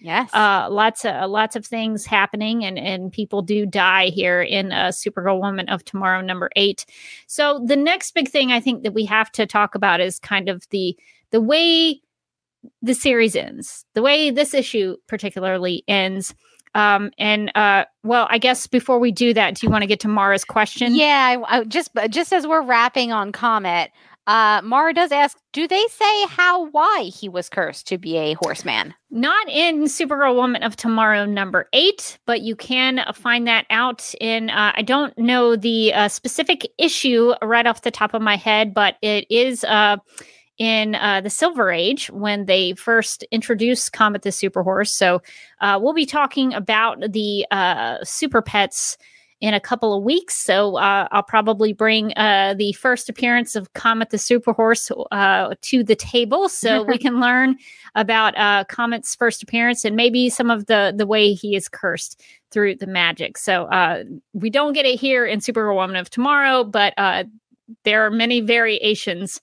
[0.02, 0.34] Yes.
[0.34, 4.88] Uh, lots of lots of things happening, and and people do die here in uh,
[4.88, 6.86] Supergirl Woman of Tomorrow number eight.
[7.28, 10.50] So the next big thing I think that we have to talk about is kind
[10.50, 10.98] of the
[11.30, 12.02] the way
[12.82, 16.34] the series ends, the way this issue particularly ends.
[16.74, 20.00] Um, and uh, well, I guess before we do that, do you want to get
[20.02, 20.96] to Mara's question?
[20.96, 23.92] Yeah, I, I just just as we're wrapping on Comet,
[24.28, 28.34] uh, Mara does ask, do they say how why he was cursed to be a
[28.34, 28.94] horseman?
[29.10, 34.14] Not in Supergirl Woman of Tomorrow number eight, but you can uh, find that out
[34.22, 38.36] in, uh, I don't know the uh, specific issue right off the top of my
[38.36, 39.98] head, but it is uh,
[40.58, 44.94] in uh, the Silver Age when they first introduced Comet the Super Horse.
[44.94, 45.22] So
[45.60, 48.98] uh, we'll be talking about the uh, Super Pets
[49.42, 50.36] in a couple of weeks.
[50.36, 55.56] So uh, I'll probably bring uh, the first appearance of Comet the Super Horse uh,
[55.62, 57.58] to the table so we can learn
[57.96, 62.22] about uh, Comet's first appearance and maybe some of the the way he is cursed
[62.52, 63.38] through the magic.
[63.38, 67.24] So uh, we don't get it here in Supergirl Woman of Tomorrow, but uh,
[67.84, 69.42] there are many variations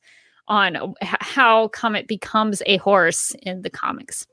[0.49, 4.27] on how Comet becomes a horse in the comics.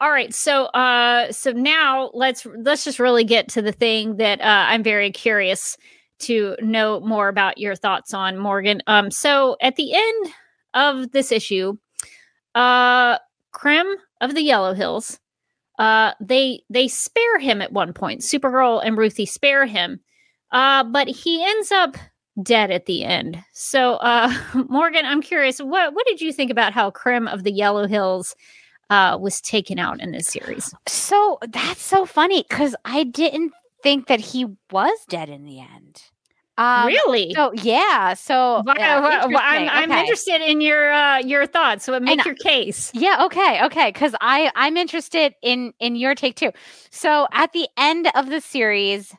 [0.00, 4.40] All right, so uh so now let's let's just really get to the thing that
[4.40, 5.76] uh I'm very curious
[6.20, 8.82] to know more about your thoughts on Morgan.
[8.86, 10.32] Um so at the end
[10.74, 11.76] of this issue,
[12.54, 13.18] uh
[13.52, 15.18] Krem of the Yellow Hills.
[15.78, 18.20] Uh, they they spare him at one point.
[18.20, 20.00] Supergirl and Ruthie spare him,
[20.52, 21.96] uh, but he ends up
[22.42, 23.42] dead at the end.
[23.52, 24.32] So, uh,
[24.68, 28.34] Morgan, I'm curious, what what did you think about how Krem of the Yellow Hills
[28.90, 30.74] uh, was taken out in this series?
[30.88, 36.02] So that's so funny because I didn't think that he was dead in the end.
[36.58, 37.32] Um, really?
[37.32, 38.12] So yeah.
[38.12, 39.70] So yeah, why- I'm, interesting.
[39.70, 41.84] I'm interested in your uh, your thoughts.
[41.84, 42.90] So make And- your case.
[42.92, 46.50] Yeah, okay, okay, because I I'm interested in in your take too.
[46.90, 49.14] So at the end of the series,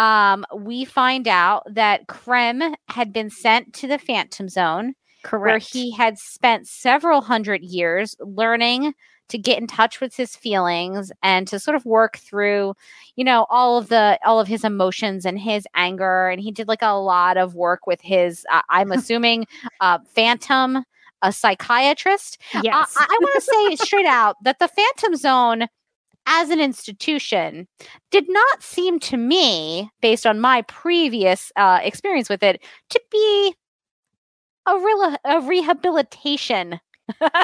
[0.00, 4.94] um, we find out that Krem had been sent to the Phantom Zone,
[5.28, 8.94] where he had spent several hundred years learning
[9.28, 12.74] to get in touch with his feelings and to sort of work through
[13.14, 16.28] you know all of the all of his emotions and his anger.
[16.28, 19.46] And he did like a lot of work with his uh, i'm assuming
[19.80, 20.82] uh phantom
[21.22, 22.38] a psychiatrist.
[22.62, 22.94] Yes.
[22.96, 25.66] I, I want to say straight out that the Phantom Zone,
[26.30, 27.66] as an institution,
[28.10, 33.54] did not seem to me, based on my previous uh, experience with it, to be
[34.66, 36.80] a real a rehabilitation.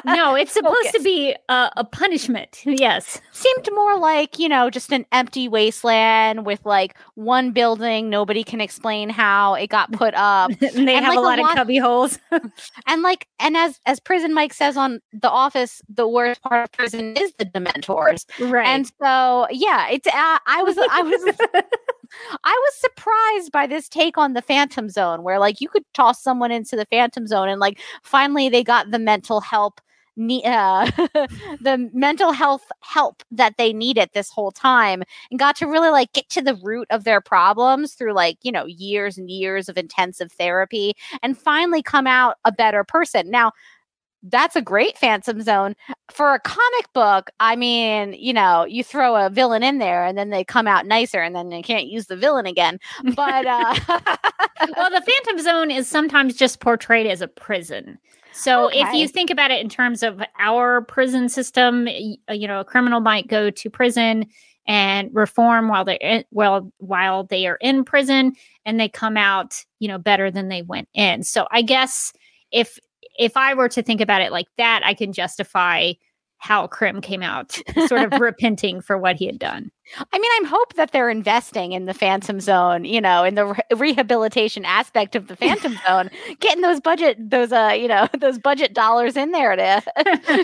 [0.04, 2.62] No, it's supposed to be a, a punishment.
[2.64, 3.20] Yes.
[3.32, 8.10] Seemed more like you know just an empty wasteland with like one building.
[8.10, 10.50] Nobody can explain how it got put up.
[10.50, 12.18] and they And, have like, a a lot of lot- cubby holes.
[12.86, 16.72] and like and as as prison mike says on the office the worst part of
[16.72, 18.66] prison is the dementors right.
[18.66, 20.06] And so, yeah, it's.
[20.06, 20.12] Uh,
[20.46, 21.64] I was, I was,
[22.44, 26.22] I was surprised by this take on the Phantom Zone, where like you could toss
[26.22, 29.80] someone into the Phantom Zone, and like finally they got the mental help,
[30.18, 30.90] uh,
[31.60, 36.12] the mental health help that they needed this whole time, and got to really like
[36.12, 39.76] get to the root of their problems through like you know years and years of
[39.76, 43.30] intensive therapy, and finally come out a better person.
[43.30, 43.52] Now.
[44.28, 45.74] That's a great Phantom Zone
[46.10, 50.16] for a comic book, I mean, you know, you throw a villain in there and
[50.16, 52.78] then they come out nicer and then they can't use the villain again.
[53.14, 53.74] But uh
[54.76, 57.98] well, the Phantom Zone is sometimes just portrayed as a prison.
[58.32, 61.88] So if you think about it in terms of our prison system,
[62.28, 64.26] uh, you know, a criminal might go to prison
[64.66, 68.34] and reform while they're in, well while they are in prison,
[68.66, 71.22] and they come out, you know, better than they went in.
[71.22, 72.12] So I guess
[72.52, 72.78] if
[73.18, 75.92] if I were to think about it like that, I can justify
[76.38, 79.70] how Krem came out, sort of repenting for what he had done.
[80.12, 83.46] I mean, I'm hope that they're investing in the Phantom Zone, you know, in the
[83.46, 88.38] re- rehabilitation aspect of the Phantom Zone, getting those budget, those uh, you know, those
[88.38, 89.82] budget dollars in there to,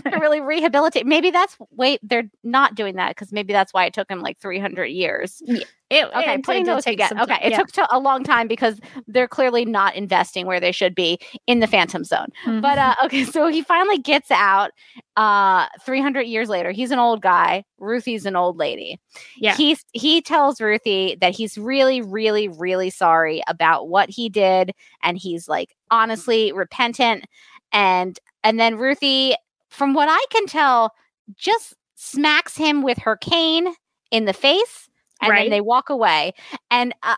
[0.04, 1.06] to really rehabilitate.
[1.06, 4.38] Maybe that's wait, they're not doing that because maybe that's why it took him like
[4.38, 5.42] 300 years.
[5.92, 7.20] It, Okay, it putting did those take together.
[7.20, 7.59] Okay, it yeah.
[7.59, 11.61] took to a long time because they're clearly not investing where they should be in
[11.61, 12.28] the Phantom Zone.
[12.46, 12.62] Mhm.
[12.62, 14.70] But uh, okay, so he finally gets out.
[15.16, 17.64] Uh, 300 years later, he's an old guy.
[17.78, 18.98] Ruthie's an old lady.
[19.37, 19.55] Yeah.
[19.55, 25.18] He's he tells Ruthie that he's really, really, really sorry about what he did, and
[25.18, 27.24] he's like honestly repentant.
[27.72, 29.35] And and then Ruthie,
[29.68, 30.92] from what I can tell,
[31.37, 33.74] just smacks him with her cane
[34.11, 34.88] in the face,
[35.22, 35.44] and Right.
[35.44, 36.35] then they walk away.
[36.70, 37.16] And uh,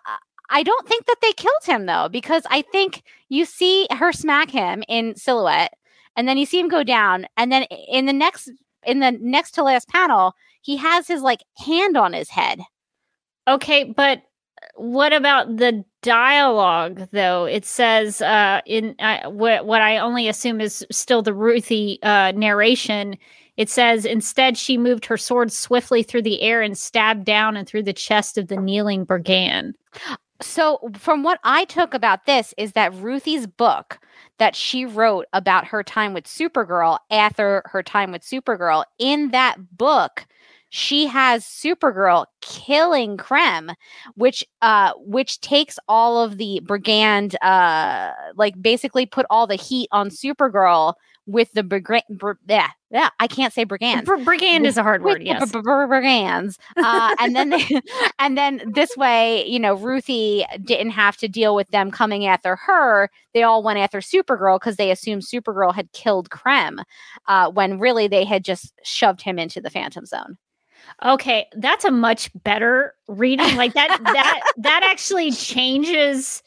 [0.51, 4.51] I don't think that they killed him though, because I think you see her smack
[4.51, 5.73] him in silhouette,
[6.17, 8.51] and then you see him go down, and then in the next
[8.87, 12.61] in the next to last panel, he has his like hand on his head.
[13.49, 14.23] Okay, but
[14.77, 17.45] what about the dialogue though?
[17.45, 22.33] It says uh in uh, what what I only assume is still the Ruthie uh
[22.33, 23.17] narration.
[23.57, 27.69] It says instead she moved her sword swiftly through the air and stabbed down and
[27.69, 29.77] through the chest of the kneeling brigand.
[30.41, 34.01] So, from what I took about this is that Ruthie's book
[34.39, 39.77] that she wrote about her time with Supergirl after her time with Supergirl, in that
[39.77, 40.27] book,
[40.77, 43.77] she has Supergirl killing Krem,
[44.17, 49.89] which uh which takes all of the brigand uh like basically put all the heat
[49.93, 50.95] on Supergirl
[51.27, 55.05] with the brigand br- yeah, yeah, I can't say brigand Br- brigand is a hard
[55.05, 55.53] word, yes.
[55.53, 56.59] b- b- brigands.
[56.77, 57.65] Uh, and then they,
[58.19, 62.57] and then this way, you know, Ruthie didn't have to deal with them coming after
[62.57, 63.11] her.
[63.33, 66.83] They all went after Supergirl because they assumed Supergirl had killed Krem,
[67.29, 70.37] uh, when really they had just shoved him into the Phantom Zone.
[71.05, 73.57] Okay, that's a much better reading.
[73.57, 76.43] Like that that that actually changes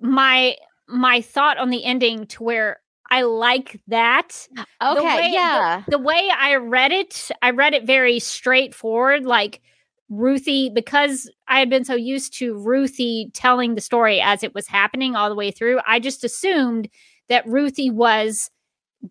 [0.00, 0.56] my
[0.88, 4.48] my thought on the ending to where I like that.
[4.80, 5.82] Okay, way- the- yeah.
[5.88, 9.60] The way I read it, I read it very straightforward like
[10.08, 14.66] Ruthie because I had been so used to Ruthie telling the story as it was
[14.66, 15.80] happening all the way through.
[15.86, 16.88] I just assumed
[17.28, 18.50] that Ruthie was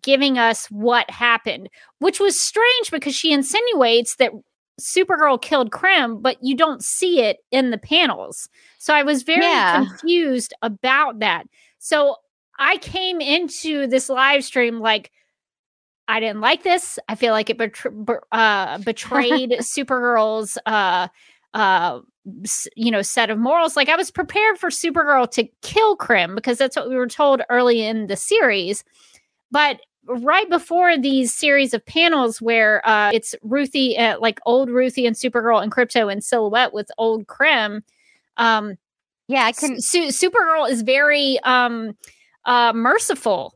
[0.00, 4.32] giving us what happened, which was strange because she insinuates that
[4.80, 8.48] Supergirl killed Krem, but you don't see it in the panels.
[8.78, 9.84] So I was very Yeah.
[9.84, 11.44] confused about that.
[11.78, 12.16] So
[12.58, 15.10] I came into this live stream like,
[16.08, 16.98] I didn't like this.
[17.08, 21.08] I feel like it betr- uh, betrayed Supergirl's, uh,
[21.54, 22.00] uh,
[22.76, 23.76] you know, set of morals.
[23.76, 27.42] Like I was prepared for Supergirl to kill Krem because that's what we were told
[27.50, 28.84] early in the series.
[29.52, 35.06] But right before these series of panels where uh, it's Ruthie, uh, like old Ruthie
[35.06, 37.82] and Supergirl and Krypto in silhouette with old Krem,
[38.36, 38.76] um,
[39.28, 39.76] Yeah, I can.
[39.76, 41.96] Supergirl is very um
[42.44, 43.54] uh merciful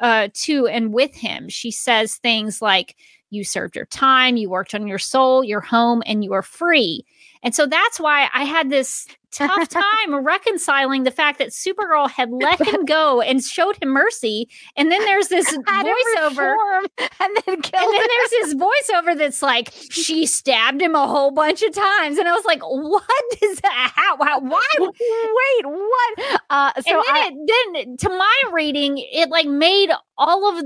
[0.00, 1.48] uh to and with him.
[1.48, 2.96] She says things like
[3.30, 7.04] you served your time, you worked on your soul, your home and you are free.
[7.44, 9.68] And so that's why I had this tough
[10.08, 14.48] time reconciling the fact that Supergirl had let him go and showed him mercy.
[14.76, 16.54] And then there's this voiceover
[16.98, 21.62] and then and then there's this voiceover that's like she stabbed him a whole bunch
[21.62, 22.18] of times.
[22.18, 23.04] And i was like what
[23.42, 23.92] is that?
[23.94, 26.40] How, how why Wait, what?
[26.50, 30.64] Uh, so and then, I, it, then to my reading it like made all of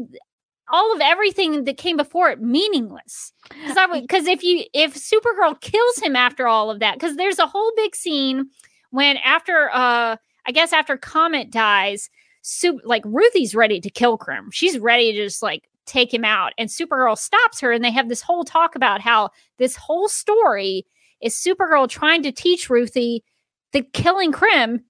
[0.70, 3.32] all of everything that came before it meaningless.
[3.66, 7.72] Because if you if supergirl kills him after all of that because there's a whole
[7.76, 8.48] big scene
[8.90, 12.10] when after uh i guess after comet dies
[12.42, 16.52] Sup- like ruthie's ready to kill krem she's ready to just like take him out
[16.58, 20.86] and supergirl stops her and they have this whole talk about how this whole story
[21.20, 23.24] is supergirl trying to teach ruthie
[23.72, 24.82] that killing krem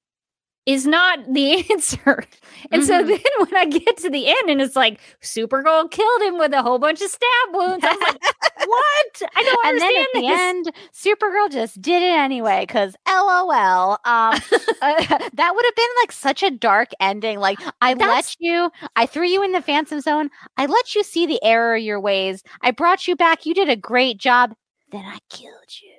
[0.69, 2.23] is not the answer.
[2.71, 3.09] And so Mhm.
[3.09, 6.63] then when I get to the end and it's like Supergirl killed him with a
[6.63, 8.23] whole bunch of stab wounds, I was like,
[8.57, 9.23] what?
[9.35, 13.93] I don't and then understand at the end, Supergirl just did it anyway because LOL.
[14.05, 14.41] Um,
[14.83, 15.05] uh,
[15.35, 17.39] that would have been like such a dark ending.
[17.41, 20.31] Like I let you, I threw you in the Phantom Zone.
[20.57, 22.43] I let you see the error of your ways.
[22.63, 23.47] I brought you back.
[23.47, 24.55] You did a great job.
[24.93, 25.98] Then I killed you.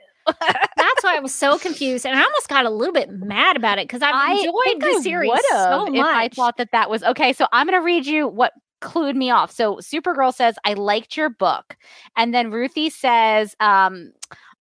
[0.77, 3.79] That's why I was so confused, and I almost got a little bit mad about
[3.79, 5.95] it because I've I enjoyed the I series so much.
[5.95, 7.33] if I thought that that was okay.
[7.33, 9.51] So I'm going to read you what clued me off.
[9.51, 11.77] So Supergirl says, "I liked your book,"
[12.15, 14.13] and then Ruthie says, um,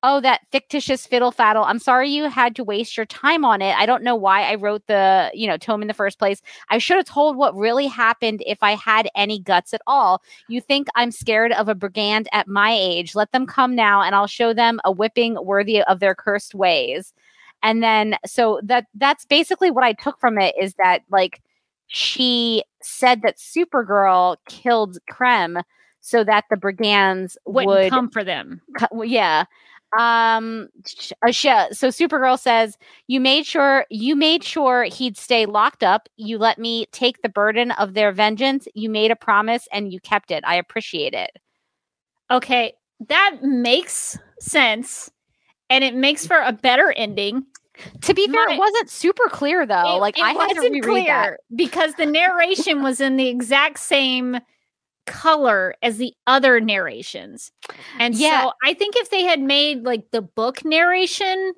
[0.07, 1.65] "Oh, that fictitious fiddle faddle.
[1.67, 3.75] I'm sorry you had to waste your time on it.
[3.77, 6.43] I don't know why I wrote the you know tome in the first place.
[6.69, 10.23] I should have told what really happened if I had any guts at all.
[10.49, 13.15] You think I'm scared of a brigand at my age?
[13.15, 17.15] Let them come now, and I'll show them a whipping worthy of their cursed ways."
[17.63, 21.41] and then so that that's basically what i took from it is that like
[21.87, 25.63] she said that supergirl killed krem
[26.01, 28.61] so that the brigands Wouldn't would come for them.
[28.93, 29.47] well, yeah
[29.99, 30.69] um
[31.23, 32.77] uh, so supergirl says
[33.07, 36.09] you made sure you made sure he'd stay locked up.
[36.17, 38.67] You let me take the burden of their vengeance.
[38.75, 40.43] You made a promise and you kept it.
[40.47, 41.31] I appreciate it.
[42.31, 42.73] Okay,
[43.09, 45.11] that makes sense,
[45.71, 47.45] and it makes for a better ending.
[48.03, 49.97] to be fair My- it wasn't super clear though.
[49.97, 51.41] It- like it i had to reread that.
[51.57, 54.39] because the narration was in the exact same
[55.07, 57.53] color as the other narrations.
[57.99, 58.43] And Yeah.
[58.43, 61.53] so I think if they had made like the book narration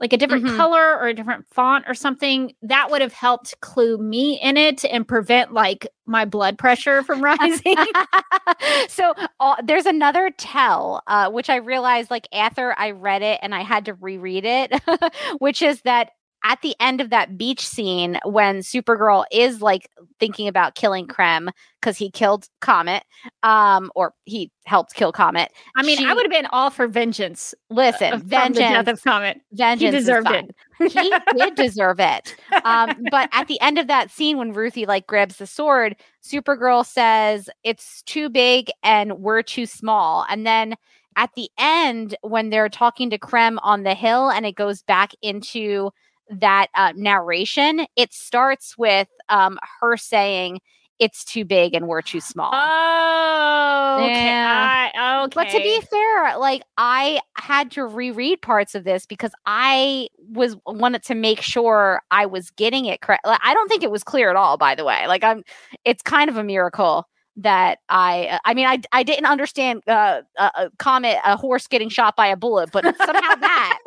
[0.00, 0.56] like a different Mhm.
[0.56, 4.82] color or a different font or something, that would have helped clue me in it
[4.86, 7.76] and prevent like my blood pressure from rising.
[8.88, 13.54] so uh, there's another tell, uh, which I realized like after I read it and
[13.54, 14.72] I had to reread it,
[15.38, 16.12] which is that
[16.44, 21.50] at the end of that beach scene when Supergirl is like thinking about killing Krem
[21.80, 23.02] because he killed Comet,
[23.42, 25.50] um, or he helped kill Comet.
[25.76, 27.54] I mean, I would have been all for vengeance.
[27.68, 29.40] Listen, uh, the death vengeance, of Comet.
[29.52, 30.54] vengeance He deserved it.
[30.92, 32.34] he did deserve it.
[32.64, 36.86] Um, but at the end of that scene, when Ruthie like grabs the sword, Supergirl
[36.86, 40.24] says it's too big and we're too small.
[40.28, 40.76] And then
[41.16, 45.12] at the end, when they're talking to Krem on the hill, and it goes back
[45.22, 45.90] into
[46.30, 50.60] that uh, narration, it starts with um, her saying
[50.98, 52.50] it's too big and we're too small.
[52.52, 54.12] Oh, okay.
[54.26, 54.90] Yeah.
[54.94, 55.32] I- okay.
[55.34, 60.56] But to be fair, like I had to reread parts of this because I was
[60.66, 63.24] wanted to make sure I was getting it correct.
[63.26, 65.06] Like, I don't think it was clear at all, by the way.
[65.06, 65.42] Like I'm,
[65.84, 67.08] it's kind of a miracle
[67.42, 68.26] that I.
[68.26, 72.16] uh, I mean, I I didn't understand uh, a, a comet, a horse getting shot
[72.16, 73.78] by a bullet, but somehow that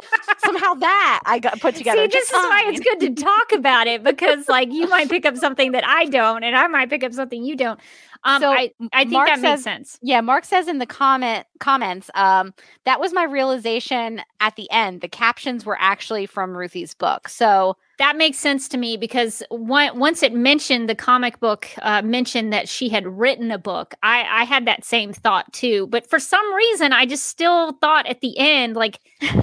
[0.46, 2.02] somehow that I got put together.
[2.02, 5.10] See, this just is why it's good to talk about it because, like, you might
[5.10, 7.80] pick up something that I don't, and I might pick up something you don't.
[8.26, 10.00] Um, So, I, I think Mark that makes sense.
[10.02, 12.54] Yeah, Mark says in the comment comments, um,
[12.86, 15.02] that was my realization at the end.
[15.02, 17.28] The captions were actually from Ruthie's book.
[17.30, 22.02] So That makes sense to me because one, once it mentioned the comic book uh,
[22.02, 25.88] mentioned that she had written a book, I, I had that same thought too.
[25.88, 29.00] But for some reason, I just still thought at the end like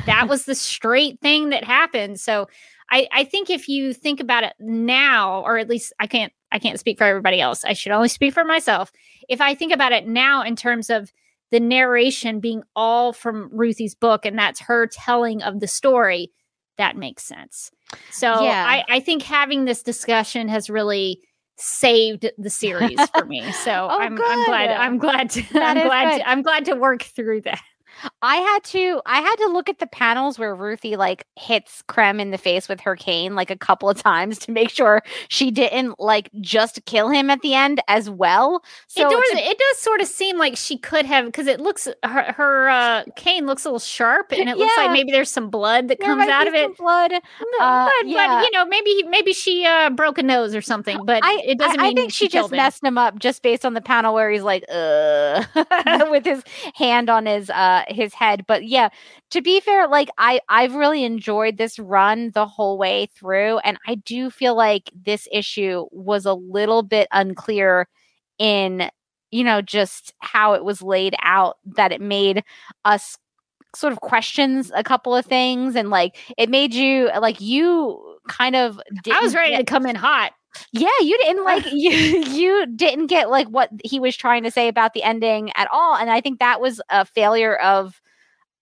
[0.07, 2.21] that was the straight thing that happened.
[2.21, 2.49] So
[2.91, 6.59] I, I think if you think about it now, or at least I can't I
[6.59, 7.65] can't speak for everybody else.
[7.65, 8.93] I should only speak for myself.
[9.29, 11.13] If I think about it now in terms of
[11.51, 16.33] the narration being all from Ruthie's book and that's her telling of the story,
[16.79, 17.71] that makes sense.
[18.11, 18.65] So Yeah.
[18.67, 21.21] I, I think having this discussion has really
[21.57, 23.53] saved the series for me.
[23.53, 24.71] So Oh, I'm, I'm glad.
[24.71, 27.61] I'm glad to, That I'm glad to, I'm glad to work through that.
[28.23, 32.21] I had to I had to look at the panels where Ruthie like hits Krem
[32.21, 35.51] in the face with her cane like a couple of times to make sure she
[35.51, 38.63] didn't like just kill him at the end as well.
[38.89, 39.31] So it does.
[39.43, 42.69] to- It does sort of seem like she could have because it looks her her
[42.69, 45.99] uh, cane looks a little sharp, and it looks like maybe there's some blood that
[46.01, 46.77] comes out of it.
[46.77, 47.13] blood.
[47.13, 47.19] Uh,
[48.01, 48.39] but, yeah.
[48.39, 51.05] but you know, maybe maybe she uh, broke a nose or something.
[51.05, 52.57] But I, it doesn't I, mean I think she, just him.
[52.57, 55.45] messed him up just based on the panel where he's like, uh,
[56.11, 56.43] with his
[56.75, 58.45] hand on his uh his head.
[58.47, 58.89] But yeah,
[59.31, 63.79] to be fair, like I I've really enjoyed this run the whole way through, and
[63.87, 67.89] I do feel like this issue was a little bit unclear
[68.39, 68.91] in
[69.31, 72.43] you know just how it was laid out that it made
[72.85, 73.17] us
[73.75, 78.57] sort of questions a couple of things and like it made you like you kind
[78.57, 78.81] of
[79.11, 80.33] I was ready to come in hot.
[80.73, 84.69] Yeah, you didn't like you you didn't get like what he was trying to say
[84.69, 88.01] about the ending at all and I think that was a failure of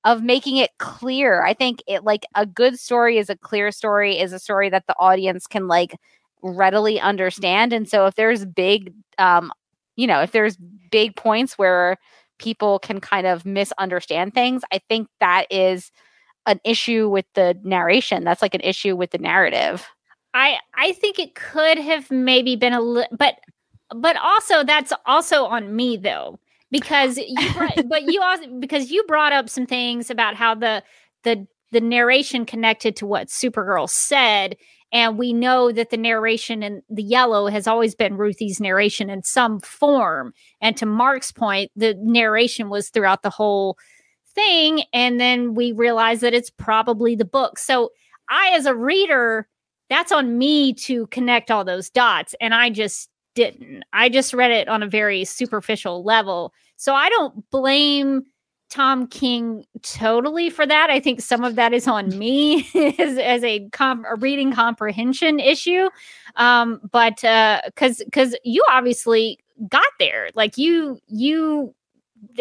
[0.05, 1.43] of making it clear.
[1.45, 4.86] I think it like a good story is a clear story is a story that
[4.86, 5.97] the audience can like
[6.43, 9.53] readily understand and so if there's big um
[9.97, 10.57] you know, if there's
[10.93, 11.97] big points where
[12.39, 15.91] people can kind of misunderstand things, I think that is
[16.47, 18.24] an issue with the narration.
[18.24, 19.86] That's like an issue with the narrative.
[20.39, 23.34] I I think it could have maybe been a little, but
[23.95, 26.39] but also that's also on me though
[26.70, 30.84] because you brought, but you also because you brought up some things about how the
[31.24, 34.57] the the narration connected to what Supergirl said
[34.93, 39.22] and we know that the narration in the yellow has always been Ruthie's narration in
[39.22, 40.32] some form.
[40.62, 43.76] And to Mark's point the narration was throughout the whole
[44.36, 47.59] thing and then we realize that it's probably the book.
[47.59, 47.91] So
[48.30, 49.49] I as a reader
[49.91, 53.84] that's on me to connect all those dots and i just didn't.
[53.93, 56.53] I just read it on a very superficial level.
[56.76, 58.24] So i don't blame
[58.68, 60.91] tom king totally for that.
[60.91, 62.68] I think some of that is on me
[62.99, 65.89] as, as a, com- a reading comprehension issue.
[66.36, 70.30] Um but uh because because you obviously got there.
[70.34, 71.74] Like you you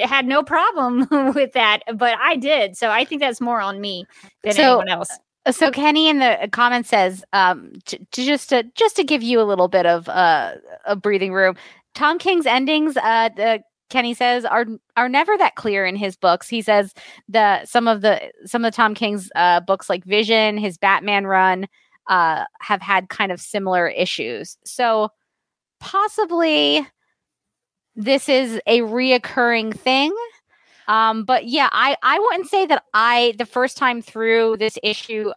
[0.04, 2.76] had no problem with that but i did.
[2.76, 4.06] So i think that's more on me
[4.44, 5.10] than So, anyone else
[5.52, 7.74] So Kenny in the comments says, um,
[8.12, 11.56] just to just to give you a little bit of uh, a breathing room.
[11.96, 16.50] Tom King's endings, uh, the, Kenny says, are are never that clear in his books.
[16.50, 16.94] He says
[17.30, 21.68] the some of the some of Tom King's uh, books, like Vision, his Batman run,
[22.08, 24.58] uh, have had kind of similar issues.
[24.66, 25.10] So
[25.80, 26.86] possibly
[27.96, 30.16] this is a reoccurring thing.
[30.88, 35.32] Um, but yeah, I I wouldn't say that I the first time through this issue,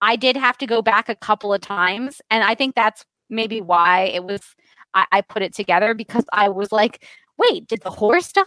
[0.00, 3.60] I did have to go back a couple of times, and I think that's maybe
[3.60, 4.40] why it was
[4.94, 7.04] I, I put it together because I was like,
[7.38, 8.42] wait, did the horse die?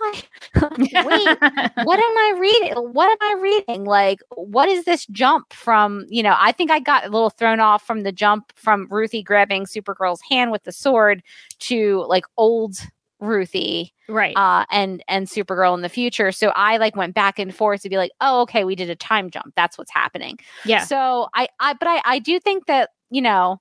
[0.62, 1.38] wait,
[1.84, 2.74] what am I reading?
[2.76, 3.86] What am I reading?
[3.86, 6.06] Like, what is this jump from?
[6.10, 9.24] You know, I think I got a little thrown off from the jump from Ruthie
[9.24, 11.22] grabbing Supergirl's hand with the sword
[11.60, 12.80] to like old
[13.20, 16.32] Ruthie right uh and and Supergirl in the future.
[16.32, 18.96] So I like went back and forth to be like, oh, okay, we did a
[18.96, 19.54] time jump.
[19.56, 20.40] That's what's happening.
[20.66, 23.60] yeah So I I but I I do think that, you know,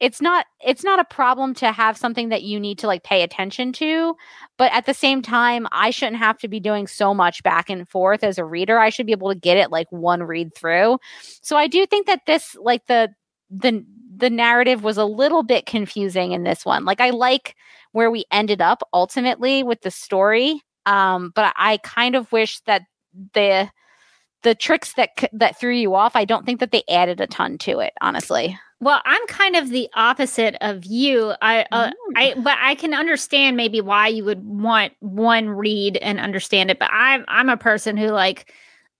[0.00, 3.22] it's not it's not a problem to have something that you need to like pay
[3.22, 4.16] attention to,
[4.58, 7.88] but at the same time, I shouldn't have to be doing so much back and
[7.88, 8.80] forth as a reader.
[8.80, 10.98] I should be able to get it like one read through.
[11.42, 13.10] So I do think that this like the
[13.48, 16.84] the the narrative was a little bit confusing in this one.
[16.84, 17.56] Like I like
[17.92, 20.60] where we ended up ultimately with the story.
[20.86, 22.82] Um, but I kind of wish that
[23.34, 23.70] the
[24.42, 27.58] the tricks that that threw you off, I don't think that they added a ton
[27.58, 28.58] to it, honestly.
[28.80, 31.34] Well, I'm kind of the opposite of you.
[31.40, 36.18] I, uh, I, but I can understand maybe why you would want one read and
[36.18, 36.80] understand it.
[36.80, 38.52] But I'm, I'm a person who like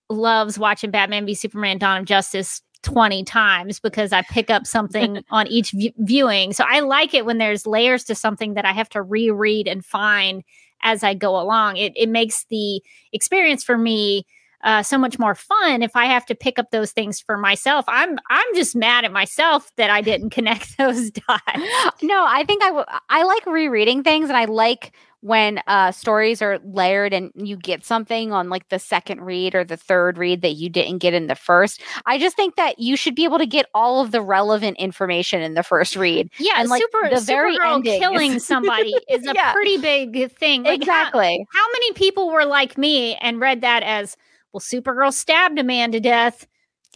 [0.09, 5.23] loves watching Batman v Superman: Dawn of Justice 20 times because I pick up something
[5.31, 6.53] on each v- viewing.
[6.53, 9.83] So I like it when there's layers to something that I have to reread and
[9.83, 10.43] find
[10.83, 11.77] as I go along.
[11.77, 12.81] It it makes the
[13.11, 14.25] experience for me
[14.63, 17.85] uh, so much more fun if I have to pick up those things for myself.
[17.87, 21.41] I'm I'm just mad at myself that I didn't connect those dots.
[22.01, 26.41] no, I think I w- I like rereading things, and I like when uh, stories
[26.41, 30.41] are layered and you get something on like the second read or the third read
[30.41, 31.81] that you didn't get in the first.
[32.05, 35.41] I just think that you should be able to get all of the relevant information
[35.41, 36.29] in the first read.
[36.39, 39.53] Yeah, And, like, super the very ending is- killing somebody is a Yeah.
[39.53, 40.63] pretty big thing.
[40.63, 41.47] Like, how- exactly.
[41.53, 44.17] How, many people were like me and read that as
[44.53, 44.61] well?
[44.61, 46.47] Supergirl stabbed a man to death.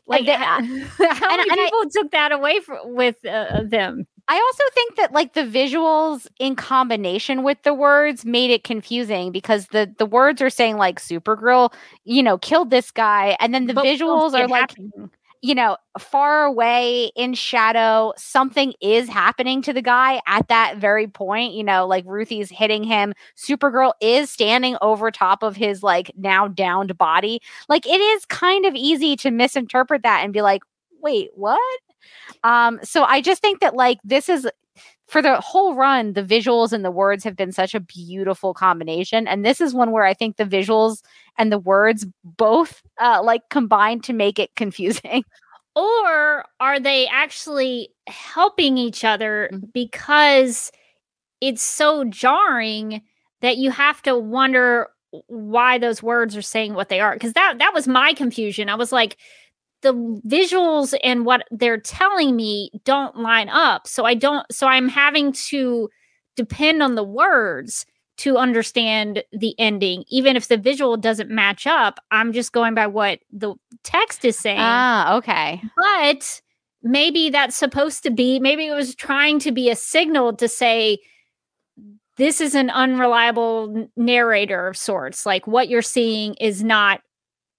[0.05, 4.05] Like, they- how and- many and I- people took that away from, with uh, them?
[4.30, 9.32] I also think that like the visuals in combination with the words made it confusing
[9.32, 13.68] because the the words are saying like Supergirl, you know, killed this guy, and then
[13.68, 14.74] the But visuals are like.
[15.42, 21.08] You know, far away in shadow, something is happening to the guy at that very
[21.08, 21.54] point.
[21.54, 23.14] You know, like Ruthie's hitting him.
[23.36, 27.42] Supergirl is standing over top of his like now downed body.
[27.70, 30.62] Like it is kind of easy to misinterpret that and be like,
[31.02, 31.80] wait, what?
[32.44, 34.48] Um, so I just think that like this is
[35.08, 39.28] for the whole run, the visuals and the words have been such a beautiful combination.
[39.28, 41.01] And this is one where I think the visuals
[41.38, 45.24] and the words both uh, like combine to make it confusing.
[45.76, 49.68] Or are they actually helping each other Mm-hmm.
[49.76, 50.72] because
[51.39, 53.03] it's so jarring
[53.41, 54.88] that you have to wonder
[55.28, 57.14] why those words are saying what they are?
[57.14, 58.70] Because that that was my confusion.
[58.70, 59.18] I was like,
[59.82, 59.94] the
[60.26, 63.88] visuals and what they're telling me don't line up.
[63.88, 65.90] So I don't so I'm having to
[66.36, 67.86] depend on the words
[68.18, 70.04] to understand the ending.
[70.10, 73.54] Even if the visual doesn't match up, I'm just going by what the
[73.84, 75.62] text is saying Ah, okay.
[75.76, 76.42] but
[76.82, 80.98] maybe that's supposed to be maybe it was trying to be a signal to say
[82.18, 87.02] this is an unreliable narrator of sorts like what you're seeing is not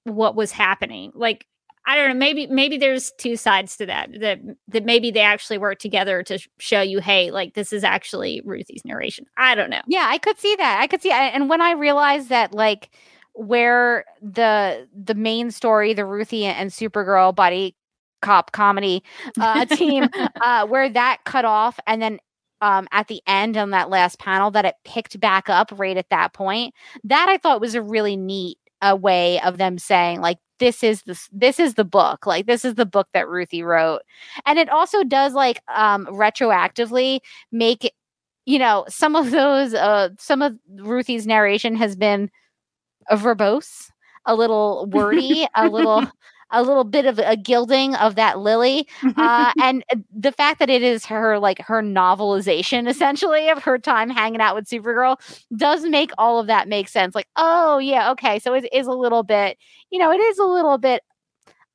[0.04, 1.44] what was happening like
[1.88, 5.58] i don't know maybe maybe there's two sides to that that that maybe they actually
[5.58, 9.70] work together to sh- show you hey like this is actually ruthie's narration i don't
[9.70, 10.78] know Yeah, I could see that.
[10.80, 12.90] I could see and when I realized that like
[13.32, 17.74] where the the main story, the Ruthie and Supergirl body
[18.20, 19.02] cop comedy
[19.40, 20.08] uh team
[20.42, 22.18] uh where that cut off and then
[22.60, 26.10] um at the end on that last panel that it picked back up right at
[26.10, 26.74] that point
[27.04, 31.02] that i thought was a really neat uh, way of them saying like this is
[31.02, 34.00] the this is the book like this is the book that ruthie wrote.
[34.46, 37.20] And it also does like um retroactively
[37.52, 37.92] make
[38.46, 42.30] you know some of those uh some of ruthie's narration has been
[43.12, 43.90] verbose
[44.26, 46.04] a little wordy a little
[46.50, 48.86] a little bit of a gilding of that lily
[49.16, 49.84] uh, and
[50.14, 54.54] the fact that it is her like her novelization essentially of her time hanging out
[54.54, 55.16] with supergirl
[55.56, 58.92] does make all of that make sense like oh yeah okay so it is a
[58.92, 59.58] little bit
[59.90, 61.02] you know it is a little bit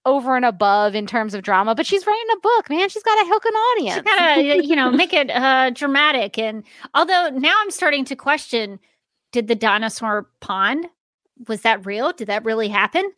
[0.05, 3.15] over and above in terms of drama but she's writing a book man she's got
[3.15, 6.38] to hook an audience She's gotta, you know, make it uh, dramatic.
[6.38, 6.63] And
[6.93, 8.80] although now I'm starting to question,
[9.32, 10.88] did the dinosaur pond
[11.47, 12.13] was that real?
[12.13, 13.11] Did that really happen?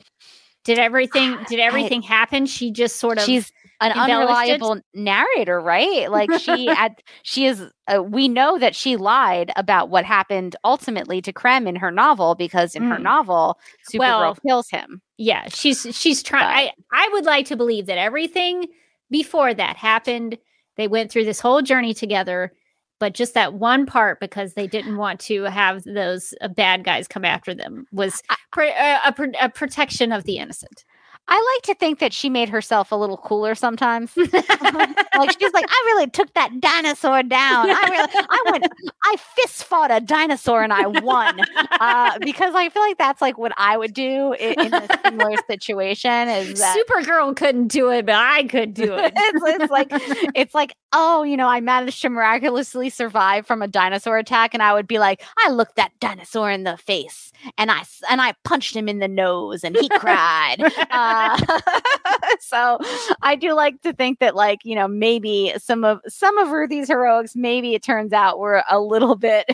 [0.65, 1.37] Did everything?
[1.47, 2.45] Did everything happen?
[2.45, 3.23] She just sort of.
[3.23, 3.51] she's
[3.81, 4.61] an embellished it?
[4.61, 7.61] unreliable narrator right like she at she is
[7.93, 12.35] uh, we know that she lied about what happened ultimately to krem in her novel
[12.35, 13.01] because in her Mm.
[13.01, 13.59] novel
[13.91, 16.45] supergirl Well, kills him yeah, she's she's trying.
[16.45, 18.67] I I would like to believe that everything
[19.11, 20.37] before that happened.
[20.77, 22.53] They went through this whole journey together,
[22.99, 27.07] but just that one part because they didn't want to have those uh, bad guys
[27.07, 28.21] come after them was
[28.51, 30.85] pr- uh, a, pr- a protection of the innocent.
[31.27, 34.15] I like to think that she made herself a little cooler sometimes.
[34.17, 37.69] like she's like, I really took that dinosaur down.
[37.69, 38.67] I really, I went,
[39.03, 41.39] I fist fought a dinosaur and I won.
[41.71, 45.37] Uh, because I feel like that's like what I would do in, in a similar
[45.47, 46.27] situation.
[46.29, 49.13] Is that Supergirl couldn't do it, but I could do it.
[49.15, 49.87] it's, it's like
[50.35, 54.63] it's like oh you know i managed to miraculously survive from a dinosaur attack and
[54.63, 58.33] i would be like i looked that dinosaur in the face and i and i
[58.43, 60.57] punched him in the nose and he cried
[60.91, 61.14] uh,
[62.39, 62.79] so
[63.21, 66.87] i do like to think that like you know maybe some of some of ruthie's
[66.87, 69.45] heroics maybe it turns out were a little bit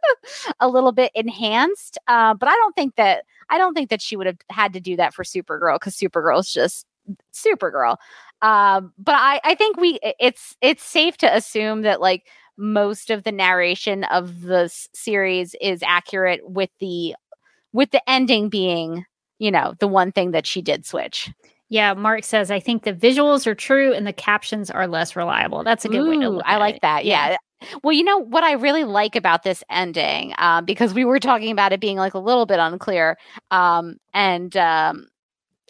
[0.60, 4.16] a little bit enhanced uh, but i don't think that i don't think that she
[4.16, 6.86] would have had to do that for supergirl because supergirl's just
[7.32, 7.96] supergirl.
[8.42, 13.24] Um but i i think we it's it's safe to assume that like most of
[13.24, 17.14] the narration of the series is accurate with the
[17.72, 19.04] with the ending being
[19.40, 21.30] you know the one thing that she did switch
[21.68, 25.62] Yeah, Mark says, I think the visuals are true and the captions are less reliable.
[25.64, 26.82] That's a good way to look I like it.
[26.82, 27.04] that.
[27.04, 27.36] Yeah.
[27.84, 31.52] Well, you know what I really like about this ending, um, because we were talking
[31.52, 33.18] about it being like a little bit unclear,
[33.50, 35.06] um, and um,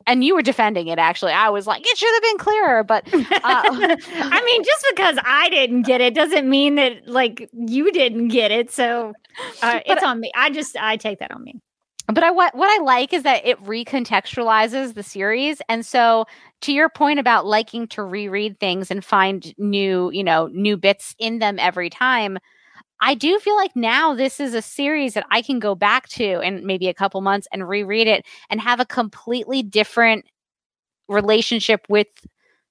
[0.07, 0.99] and you were defending it.
[0.99, 5.19] Actually, I was like, it should have been clearer, but uh, I mean, just because
[5.25, 8.71] I didn't get it doesn't mean that like you didn't get it.
[8.71, 9.13] So
[9.63, 10.31] uh, it's on me.
[10.35, 11.61] I just I take that on me.
[12.13, 16.27] But I what what I like is that it recontextualizes the series, and so
[16.63, 21.15] to your point about liking to reread things and find new you know new bits
[21.19, 22.39] in them every time.
[23.01, 26.41] I do feel like now this is a series that I can go back to
[26.41, 30.27] in maybe a couple months and reread it and have a completely different
[31.09, 32.09] relationship with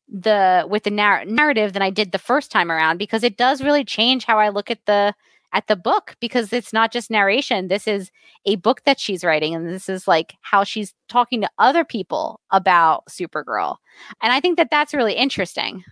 [0.07, 3.61] the with the narr- narrative than I did the first time around because it does
[3.61, 5.13] really change how I look at the
[5.53, 8.11] at the book because it's not just narration this is
[8.45, 12.39] a book that she's writing and this is like how she's talking to other people
[12.51, 13.77] about Supergirl
[14.21, 15.83] and I think that that's really interesting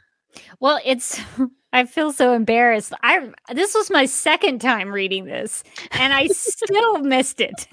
[0.60, 1.20] Well, it's
[1.74, 2.93] I feel so embarrassed.
[3.03, 7.68] I this was my second time reading this and I still missed it.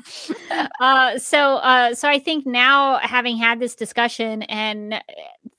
[0.80, 5.00] Uh so uh so I think now having had this discussion and uh,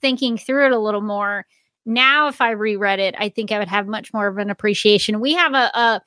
[0.02, 1.46] thinking through it a little more,
[1.86, 5.20] now if I reread it, I think I would have much more of an appreciation.
[5.20, 6.02] We have a a,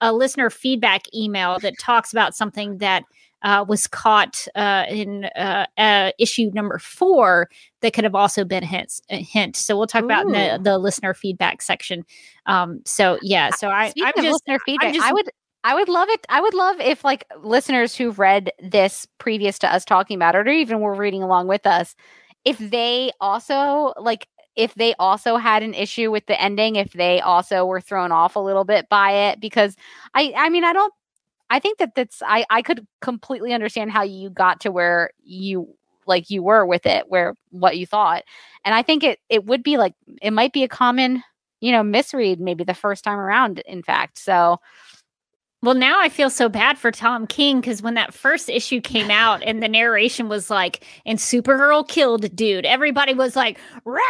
[0.00, 3.04] a listener feedback email that talks about something that
[3.42, 7.50] uh, was caught uh, in uh, uh, issue number four
[7.82, 9.00] that could have also been a hint.
[9.10, 9.54] A hint.
[9.54, 12.04] So we'll talk about in the, the listener feedback section.
[12.46, 15.30] Um, so yeah, so I, Speaking I'm of just listener feedback, just- I would
[15.62, 16.26] I would love it.
[16.28, 20.46] I would love if like listeners who've read this previous to us talking about it,
[20.46, 21.94] or even were reading along with us,
[22.44, 27.20] if they also like if they also had an issue with the ending, if they
[27.20, 29.76] also were thrown off a little bit by it, because
[30.14, 30.92] I I mean I don't
[31.50, 35.68] I think that that's I I could completely understand how you got to where you
[36.06, 38.24] like you were with it, where what you thought,
[38.64, 41.22] and I think it it would be like it might be a common
[41.60, 44.18] you know misread maybe the first time around in fact.
[44.18, 44.58] So
[45.64, 49.10] Well, now I feel so bad for Tom King because when that first issue came
[49.10, 53.98] out and the narration was like, and Supergirl killed dude, everybody was like, "Rah!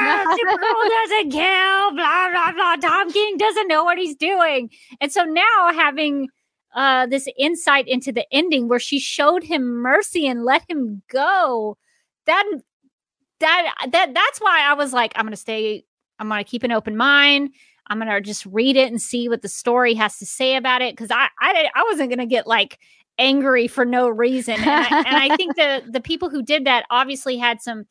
[0.00, 2.76] Supergirl doesn't kill, blah, blah, blah.
[2.76, 4.70] Tom King doesn't know what he's doing.
[5.00, 6.28] And so now having
[6.76, 11.78] uh, this insight into the ending where she showed him mercy and let him go,
[12.26, 12.44] that,
[13.40, 15.82] that, that, that's why I was like, I'm going to stay,
[16.20, 17.50] I'm going to keep an open mind.
[17.90, 20.94] I'm gonna just read it and see what the story has to say about it
[20.96, 22.78] because I, I didn't- I wasn't gonna get like
[23.18, 26.86] angry for no reason, and I, and I think the the people who did that
[26.90, 27.84] obviously had some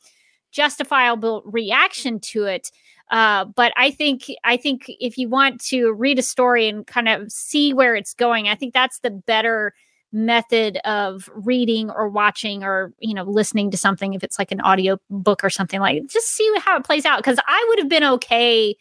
[0.52, 2.72] justifiable reaction to it.
[3.12, 7.08] Uh, but I think I think if you want to read a story and kind
[7.10, 9.74] of see where it's going, I think that's the better
[10.12, 14.60] method of reading or watching or you know listening to something if it's like an
[14.62, 17.88] audio book or something like just see how it plays out because i would have
[17.90, 18.76] been okay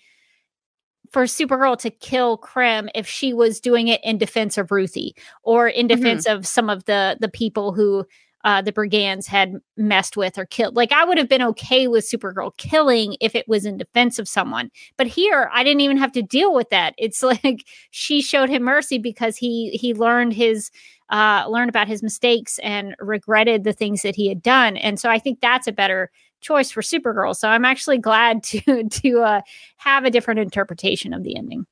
[1.12, 5.68] for Supergirl to kill Krem if she was doing it in defense of Ruthie or
[5.68, 8.06] in defense of some of the the people who
[8.44, 10.76] uh, the brigands had messed with or killed.
[10.76, 14.28] Like I would have been okay with Supergirl killing if it was in defense of
[14.28, 14.70] someone.
[14.96, 16.94] But here, I didn't even have to deal with that.
[16.98, 20.70] It's like she showed him mercy because he he learned his
[21.11, 24.76] uh learned about his mistakes and regretted the things that he had done.
[24.76, 26.11] And so I think that's a better
[26.41, 27.34] choice for Supergirl.
[27.36, 29.41] So I'm actually glad to to uh,
[29.78, 31.66] have a different interpretation of the ending.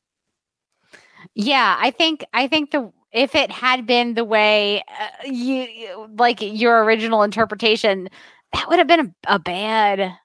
[1.35, 6.39] yeah i think i think the if it had been the way uh, you like
[6.41, 8.09] your original interpretation
[8.53, 10.17] that would have been a, a bad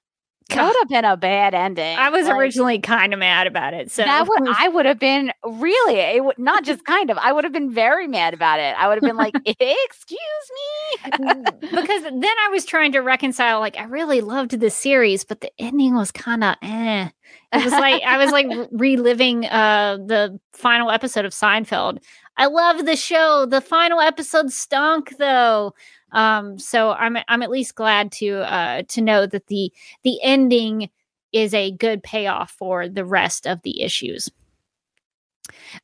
[0.54, 3.74] that would have been a bad ending I was Like, originally kind of mad about
[3.74, 3.90] it.
[3.90, 7.32] So that would I would have been really it would not just kind of I
[7.32, 8.74] would have been very mad about it.
[8.78, 10.18] I would have been like, "Excuse
[10.56, 11.10] me."
[11.60, 15.50] because then I was trying to reconcile like I really loved this series, but the
[15.58, 17.08] ending was kind of eh.
[17.52, 21.98] It was like I was like reliving uh the final episode of Seinfeld.
[22.36, 23.46] I love the show.
[23.46, 25.74] The final episode stunk though.
[26.12, 29.72] Um so I'm I'm at least glad to uh to know that the
[30.04, 30.90] the ending
[31.32, 34.30] is a good payoff for the rest of the issues.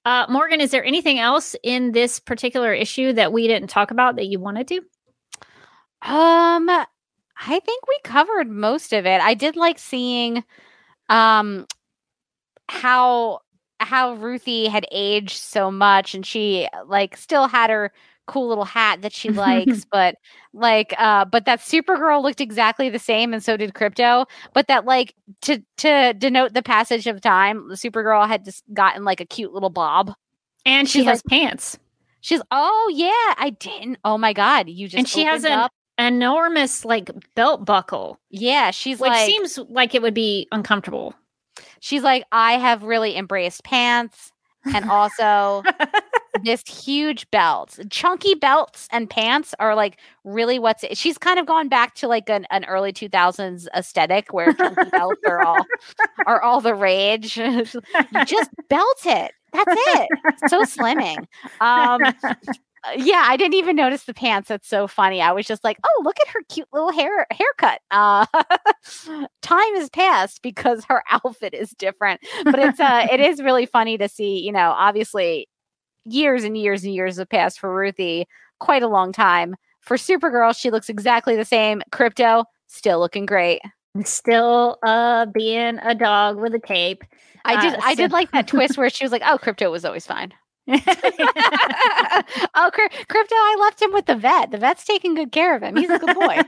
[0.04, 4.16] Uh, Morgan, is there anything else in this particular issue that we didn't talk about
[4.16, 4.76] that you wanted to?
[6.02, 6.68] Um
[7.40, 9.20] I think we covered most of it.
[9.20, 10.44] I did like seeing
[11.08, 11.66] um
[12.68, 13.40] how
[13.80, 17.92] how Ruthie had aged so much and she like still had her
[18.28, 20.14] cool little hat that she likes but
[20.52, 24.24] like uh but that supergirl looked exactly the same and so did krypto
[24.54, 29.04] but that like to to denote the passage of time the supergirl had just gotten
[29.04, 30.12] like a cute little bob
[30.64, 31.78] And she She's has pants.
[32.20, 35.68] she's oh yeah i didn't oh my god you just And she has an-
[35.98, 41.12] enormous like belt buckle, Yeah, she's which like seems like it would be uncomfortable.
[41.80, 44.30] she's like I have really embraced pants
[44.72, 45.62] and also
[46.44, 47.78] this huge belt.
[47.90, 52.28] Chunky belts and pants are like really what's she's kind of gone back to like
[52.28, 55.64] an, an early 2000s aesthetic where chunky belts are all
[56.26, 57.34] are all the rage.
[58.26, 59.32] just belt it.
[59.52, 60.08] That's it.
[60.48, 61.26] So slimming.
[61.60, 62.00] Um
[62.96, 64.48] yeah, I didn't even notice the pants.
[64.48, 65.20] That's so funny.
[65.20, 68.26] I was just like, "Oh, look at her cute little hair haircut." Uh,
[69.42, 73.98] time has passed because her outfit is different, but it's uh, it is really funny
[73.98, 74.38] to see.
[74.40, 75.48] You know, obviously,
[76.04, 78.26] years and years and years have passed for Ruthie.
[78.60, 80.56] Quite a long time for Supergirl.
[80.56, 81.82] She looks exactly the same.
[81.92, 83.60] Krypto still looking great.
[84.04, 87.02] Still uh being a dog with a cape.
[87.44, 87.74] I did.
[87.74, 90.32] Uh, I did like that twist where she was like, "Oh, Krypto was always fine."
[90.68, 90.82] oh,
[92.72, 93.32] Cry- Krypto!
[93.32, 94.50] I left him with the vet.
[94.50, 95.76] The vet's taking good care of him.
[95.76, 96.42] He's a good boy.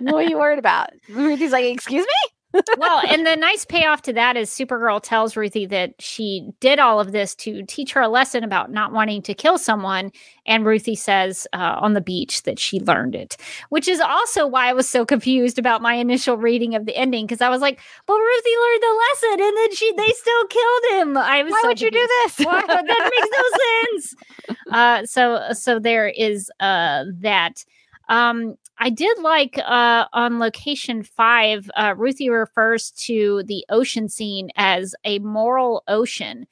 [0.00, 0.90] what are you worried about?
[1.08, 2.32] Ruthie's like, "Excuse me."
[2.78, 7.00] Well, and the nice payoff to that is Supergirl tells Ruthie that she did all
[7.00, 10.12] of this to teach her a lesson about not wanting to kill someone.
[10.46, 13.36] And Ruthie says uh, on the beach that she learned it,
[13.68, 17.26] which is also why I was so confused about my initial reading of the ending
[17.26, 20.82] because I was like, "Well, Ruthie learned the lesson, and then she they still killed
[20.90, 22.38] him." I was Why so would you do this?
[22.46, 22.62] Why?
[22.66, 24.14] that makes no sense.
[24.72, 27.64] Uh, so so there is uh, that.
[28.08, 34.50] Um, I did like uh, on location five, uh, Ruthie refers to the ocean scene
[34.56, 36.46] as a moral ocean.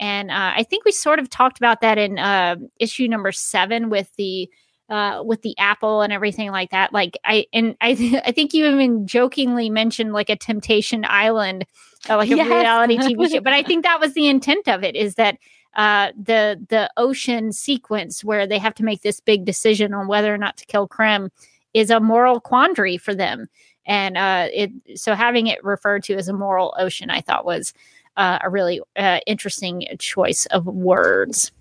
[0.00, 3.88] And uh, I think we sort of talked about that in uh, issue number seven
[3.88, 4.48] with the
[4.88, 6.92] uh, with the apple and everything like that.
[6.92, 11.66] Like I and I th- I think you even jokingly mentioned like a Temptation Island,
[12.08, 12.48] uh, like a Yes.
[12.50, 13.40] reality TV show.
[13.44, 15.38] But I think that was the intent of it is that
[15.74, 20.32] uh, the the ocean sequence where they have to make this big decision on whether
[20.32, 21.30] or not to kill Krem
[21.76, 23.48] is a moral quandary for them.
[23.86, 27.74] And uh, it so having it referred to as a moral ocean, I thought was
[28.16, 31.52] uh, a really uh, interesting choice of words.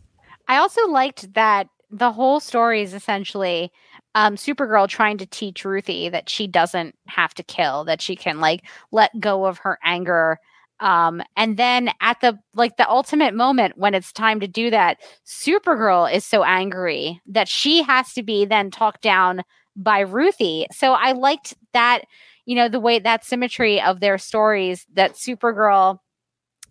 [0.48, 3.72] I also liked that the whole story is essentially
[4.16, 8.40] um, Supergirl trying to teach Ruthie that she doesn't have to kill, that she can
[8.40, 10.40] like let go of her anger.
[10.80, 14.98] Um, and then at the like the ultimate moment when it's time to do that,
[15.26, 19.44] Supergirl is so angry that she has to be then talked down
[19.76, 20.68] by Ruthie.
[20.72, 22.06] So I liked that,
[22.46, 26.00] you know, the way that symmetry of their stories that Supergirl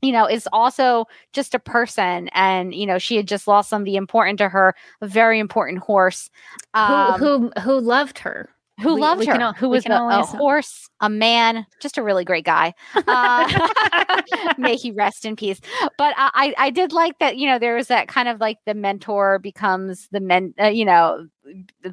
[0.04, 2.28] you know, is also just a person.
[2.34, 6.28] And, you know, she had just lost somebody important to her, a very important horse.
[6.74, 8.50] Um, who who who loved her?
[8.80, 12.24] Who we- loved we her, who was a, a horse, a man, just a really
[12.24, 12.74] great guy.
[12.94, 14.22] Uh,
[14.58, 15.60] may he rest in peace.
[15.98, 18.58] But I, I I did like that, you know, there was that kind of like
[18.66, 21.26] the mentor becomes the men, uh, you know,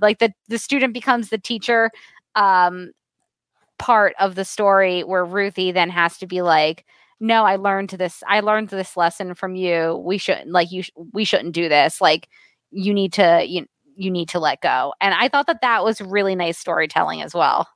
[0.01, 1.91] like the, the student becomes the teacher
[2.36, 2.91] um,
[3.77, 6.86] part of the story where Ruthie then has to be like,
[7.19, 8.23] no, I learned this.
[8.27, 10.01] I learned this lesson from you.
[10.03, 10.84] We shouldn't like you.
[10.84, 12.01] sh- We shouldn't do this.
[12.01, 12.27] Like
[12.71, 13.65] you need to you
[13.96, 14.94] you need to let go.
[15.02, 17.68] And I thought that that was really nice storytelling as well.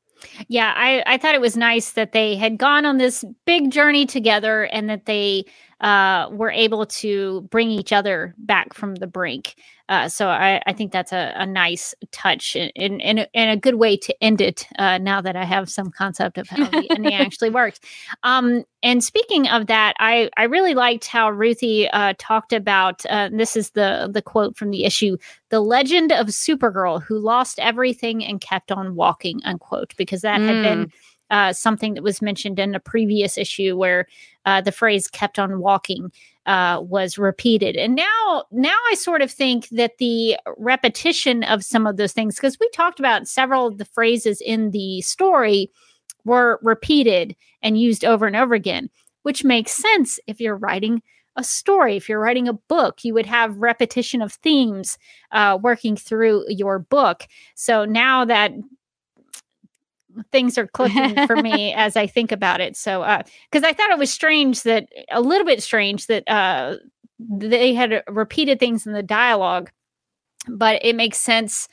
[0.48, 4.06] Yeah, I, I thought it was nice that they had gone on this big journey
[4.06, 5.46] together and that they
[5.82, 9.56] uh, were able to bring each other back from the brink.
[9.88, 13.76] Uh, so I, I think that's a, a nice touch and, and, and, a, good
[13.76, 17.14] way to end it uh, now that I have some concept of how the ending
[17.14, 17.82] actually worked.
[18.24, 23.30] Um, and speaking of that, I, I really liked how Ruthie uh, talked about uh,
[23.32, 25.18] this is the, the quote from the issue
[25.50, 30.64] the legend of Supergirl who lost everything and kept on walking, unquote, because that had
[30.64, 30.92] been
[31.32, 34.08] uh, something that was mentioned in a previous issue where
[34.46, 36.12] uh, the phrase kept on walking
[36.46, 37.76] uh, was repeated.
[37.76, 42.36] And now, now I sort of think that the repetition of some of those things,
[42.36, 45.72] because we talked about several of the phrases in the story
[46.24, 48.90] were repeated and used over and over again,
[49.24, 51.02] which makes sense if you're writing
[51.36, 51.98] a story.
[51.98, 54.98] If you're writing a book, you would have repetition of themes
[55.32, 57.28] uh, working through your book.
[57.56, 58.54] So now that
[60.32, 62.76] things are clicking for me as I think about it.
[62.76, 63.02] So,
[63.52, 66.76] because I thought it was strange that a little bit strange that uh,
[67.20, 69.72] they had repeated things in the dialogue,
[70.48, 71.68] but it makes sense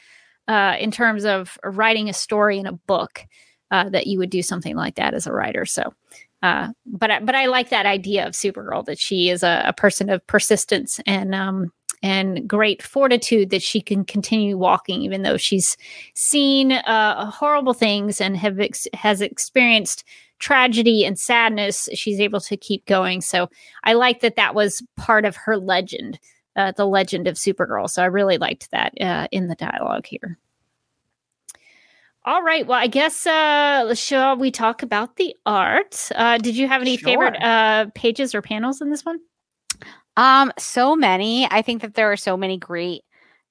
[0.49, 3.25] uh, in terms of writing a story in a book
[3.71, 5.65] uh, that you would do something like that as a writer.
[5.65, 5.95] So,
[6.43, 9.73] uh, but I, but I like that idea of Supergirl that she is a, a
[9.73, 11.73] person of persistence and um,
[12.03, 15.77] and great fortitude that she can continue walking even though she's
[16.15, 20.05] seen uh, horrible things and have ex- has experienced
[20.43, 21.89] tragedy and sadness.
[21.95, 23.21] She's able to keep going.
[23.21, 23.49] So
[23.85, 26.19] I like that that was part of her legend,
[26.57, 27.89] uh, the legend of Supergirl.
[27.89, 30.39] So I really liked that uh, in the dialogue here.
[32.25, 32.65] All right.
[32.67, 36.09] Well, I guess uh shall we talk about the art?
[36.15, 39.19] Uh did you have any favorite uh pages or panels in this one?
[40.17, 41.49] Um, so many.
[41.51, 43.03] I think that there are so many great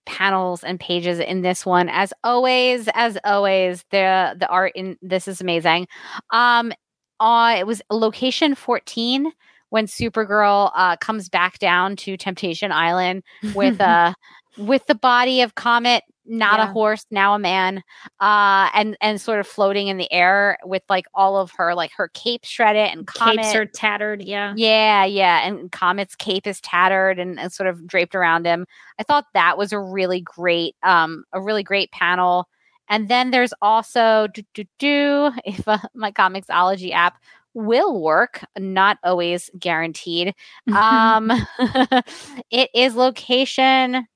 [0.05, 1.89] panels and pages in this one.
[1.89, 5.88] As always, as always, the the art in this is amazing.
[6.32, 6.72] Um,
[7.20, 9.32] uh, it was location 14
[9.70, 14.14] when Supergirl uh comes back down to Temptation Island with uh
[14.57, 17.84] with the body of Comet, not a horse, now a man,
[18.19, 21.91] uh, and and sort of floating in the air with like all of her like
[21.97, 23.43] her cape shredded and Comet.
[23.43, 24.53] Capes are tattered, yeah.
[24.55, 25.47] Yeah, yeah.
[25.47, 28.65] And Comet's cape is tattered and, and sort of draped around him.
[28.99, 32.47] I thought that was a really great, um, a really great panel.
[32.88, 37.17] And then there's also do do do if uh, my Comixology app
[37.53, 40.34] will work, not always guaranteed.
[40.72, 41.32] Um,
[42.51, 44.07] it is location.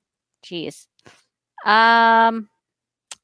[0.42, 0.86] Geez.
[1.64, 2.48] Um.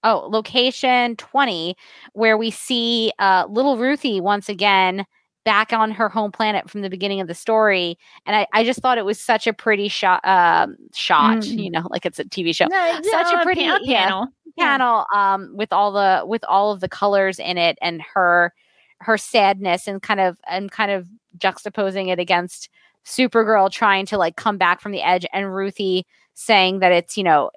[0.05, 1.77] Oh, location 20,
[2.15, 5.07] where we see uh, little Ruthie once again
[5.45, 7.97] back on her home planet from the beginning of the story.
[8.27, 11.63] And I, I just thought it was such a pretty shot, um, shot, Mm.
[11.63, 13.79] you know, like it's a TV show No, Such a pretty- yeah.
[14.07, 14.27] panel.
[14.57, 14.65] Yeah.
[14.77, 18.53] panel um with all the with all of the colors in it and her
[18.99, 21.07] her sadness and kind of and kind of
[21.39, 22.69] juxtaposing it against
[23.07, 27.23] Supergirl trying to like come back from the edge and Ruthie saying that it's you
[27.25, 27.51] know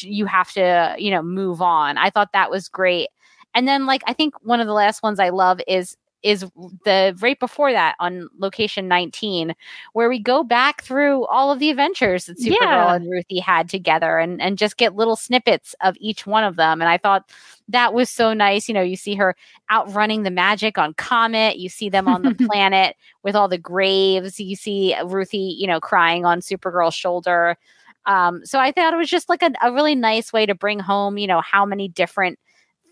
[0.00, 1.98] you have to you know move on.
[1.98, 3.08] I thought that was great.
[3.54, 6.44] And then like I think one of the last ones I love is is
[6.84, 9.54] the right before that on location 19
[9.92, 12.94] where we go back through all of the adventures that Supergirl Yeah.
[12.96, 16.80] and Ruthie had together and and just get little snippets of each one of them
[16.82, 17.30] and I thought
[17.68, 19.36] that was so nice you know you see her
[19.70, 24.40] outrunning the magic on Comet you see them on the planet with all the graves
[24.40, 27.56] you see Ruthie you know crying on Supergirl's shoulder
[28.06, 30.78] um so I thought it was just like a, a really nice way to bring
[30.80, 32.38] home you know how many different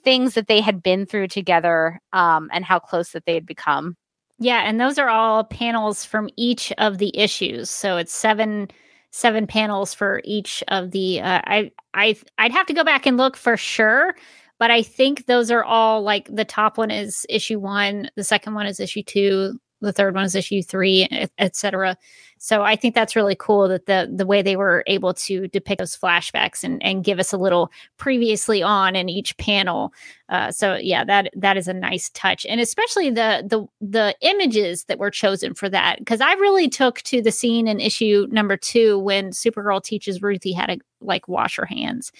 [0.04, 3.96] things that they had been through together um and how close that they had become
[4.38, 7.70] Yeah, and those are all panels from each of the issues.
[7.70, 8.68] So it's seven
[9.10, 13.16] seven panels for each of the uh, I I I'd have to go back and
[13.16, 14.14] look for sure,
[14.58, 18.54] but I think those are all like the top one is issue 1, the second
[18.54, 21.96] one is issue 2, the third one is issue 3, et, et cetera.
[22.38, 25.78] So I think that's really cool that the the way they were able to depict
[25.78, 29.92] those flashbacks and and give us a little previously on in each panel
[30.28, 34.84] uh, so yeah, that that is a nice touch, and especially the the the images
[34.84, 38.56] that were chosen for that because I really took to the scene in issue number
[38.56, 42.10] two when Supergirl teaches Ruthie how to like wash her hands.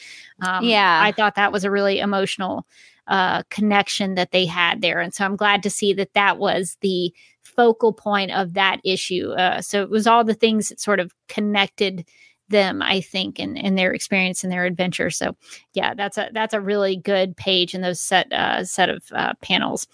[0.40, 1.00] Um, Yeah.
[1.02, 2.64] I thought that was a really emotional
[3.08, 6.76] uh, connection that they had there, and so I'm glad to see that that was
[6.80, 9.30] the focal point of that issue.
[9.30, 12.06] Uh, so it was all the things that sort of connected
[12.48, 15.10] them, I think, and in, their experience and their adventure.
[15.10, 15.36] So
[15.74, 19.34] yeah, that's a that's a really good page in those set uh, set of uh,
[19.42, 19.86] panels.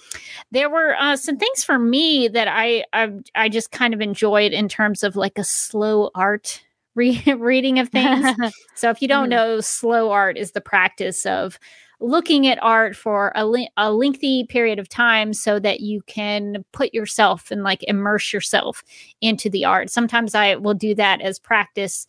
[0.51, 4.53] There were uh, some things for me that I, I I just kind of enjoyed
[4.53, 6.63] in terms of like a slow art
[6.95, 8.27] re- reading of things.
[8.75, 9.31] so if you don't Mhm.
[9.31, 11.59] know, slow art is the practice of
[12.03, 16.65] looking at art for a, le- a lengthy period of time so that you can
[16.73, 18.83] put yourself and like immerse yourself
[19.21, 19.89] into the art.
[19.89, 22.07] Sometimes I will do that as practice.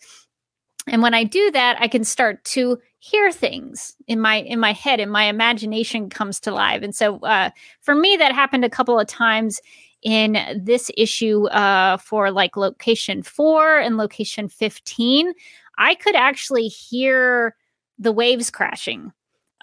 [0.87, 4.73] And when i do that i can start to hear things in my in my
[4.73, 6.81] head and my imagination comes to life.
[6.81, 9.61] And so uh, for me that happened a couple of times
[10.01, 15.31] in this issue uh, for like location 4 and location 15
[15.77, 17.55] i could actually hear
[17.97, 19.13] the waves crashing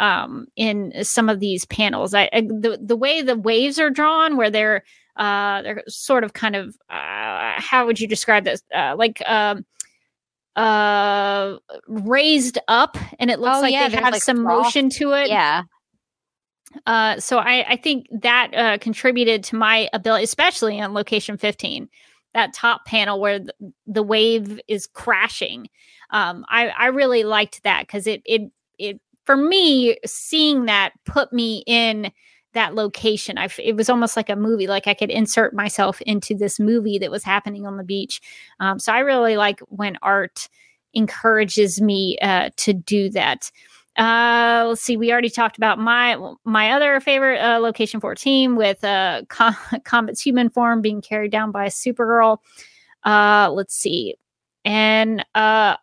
[0.01, 2.15] um, in some of these panels.
[2.15, 4.83] I, I the, the way the waves are drawn where they're
[5.17, 8.63] uh, they're sort of kind of uh, how would you describe this?
[8.75, 9.65] Uh, like um,
[10.57, 14.65] uh raised up and it looks Oh, like yeah, they have like, some froth.
[14.65, 15.29] motion to it.
[15.29, 15.63] Yeah.
[16.87, 21.89] Uh so i i think that uh contributed to my ability especially on location 15
[22.35, 23.53] that top panel where the,
[23.87, 25.69] the wave is crashing.
[26.11, 28.43] Um i i really liked that because it it
[28.79, 29.01] it
[29.31, 32.11] for me seeing that put me in
[32.53, 36.35] that location i it was almost like a movie like i could insert myself into
[36.35, 38.21] this movie that was happening on the beach.
[38.59, 40.49] Um, so i really like when art
[40.95, 43.53] encourages me uh, to do that.
[43.97, 48.83] Uh let's see we already talked about my my other favorite uh, location 14 with
[48.83, 49.55] uh Com-
[49.85, 52.39] comet's human form being carried down by supergirl.
[53.05, 54.17] Uh let's see.
[54.65, 55.77] And uh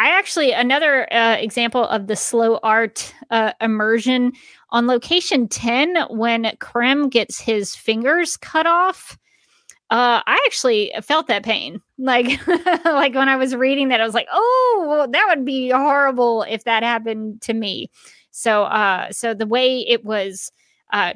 [0.00, 4.32] i actually another uh, example of the slow art uh, immersion.
[4.70, 9.18] On location 10 when Krem gets his fingers cut off
[9.90, 11.80] uh i actually felt that pain.
[11.98, 12.40] Like
[12.84, 16.44] like when i was reading that i was like oh well, that would be horrible
[16.44, 17.90] if that happened to me.
[18.30, 20.52] So, uh, so the way it was
[20.92, 21.14] uh,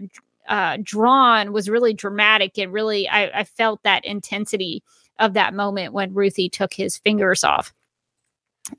[0.48, 2.58] uh, drawn was really dramatic.
[2.58, 4.82] And really, I, I felt that intensity
[5.18, 7.72] of that moment when Ruthie took his fingers off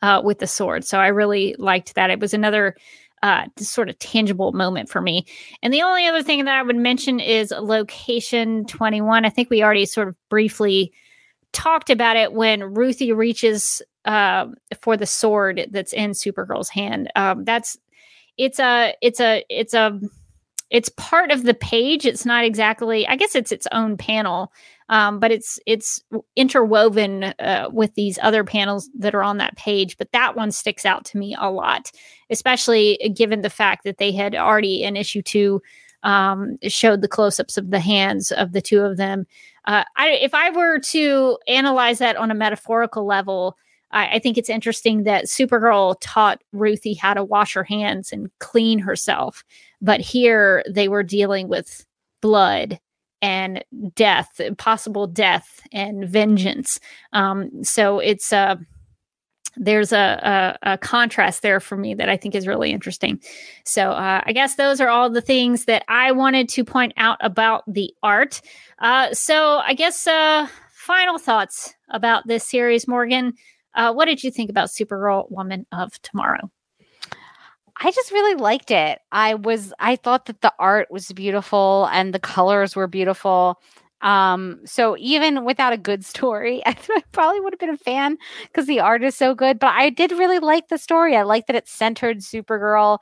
[0.01, 0.86] uh, with the sword.
[0.86, 2.09] So I really liked that.
[2.09, 2.75] It was another
[3.23, 5.25] uh, sort of tangible moment for me.
[5.63, 9.25] And the only other thing that I would mention is location 21.
[9.25, 10.93] I think we already sort of briefly
[11.51, 14.47] talked about it when Ruthie reaches uh,
[14.81, 17.11] for the sword that's in Supergirl's hand.
[17.15, 17.77] Um, that's
[18.38, 19.99] it's a it's a it's a
[20.76, 22.05] it's part of the page.
[22.05, 23.07] It's not exactly.
[23.07, 24.51] I guess it's its own panel,
[24.89, 26.03] um, but it's it's
[26.36, 29.97] interwoven uh, with these other panels that are on that page.
[29.97, 31.91] But that one sticks out to me a lot,
[32.30, 35.61] especially given the fact that they had already in issue two
[36.03, 39.26] um, showed the close-ups of the hands of the two of them.
[39.63, 43.55] Uh, I, if I were to analyze that on a metaphorical level,
[43.96, 48.30] I, I think it's interesting that Supergirl taught Ruthie how to wash her hands and
[48.39, 49.43] clean herself,
[49.82, 51.86] but here they were dealing with
[52.22, 52.80] blood
[53.22, 53.64] and
[53.96, 56.80] death, possible death and vengeance.
[57.14, 58.58] Um, so it's uh,
[59.58, 63.22] there's a, a, a, contrast there for me that I think is really interesting.
[63.64, 67.18] So uh, I guess those are all the things that I wanted to point out
[67.22, 68.41] about the art.
[68.80, 73.34] Uh, so I guess uh, final thoughts about this series, Morgan.
[73.76, 76.49] Uh, what did you think about Supergirl Woman of Tomorrow?
[77.78, 78.99] I just really liked it.
[79.11, 83.61] I was I thought that the art was beautiful and the colors were beautiful.
[84.01, 86.76] Um, so even without a good story, I
[87.11, 89.59] probably would have been a fan because the art is so good.
[89.59, 91.17] But I did really like the story.
[91.17, 92.99] I like that it centered Supergirl.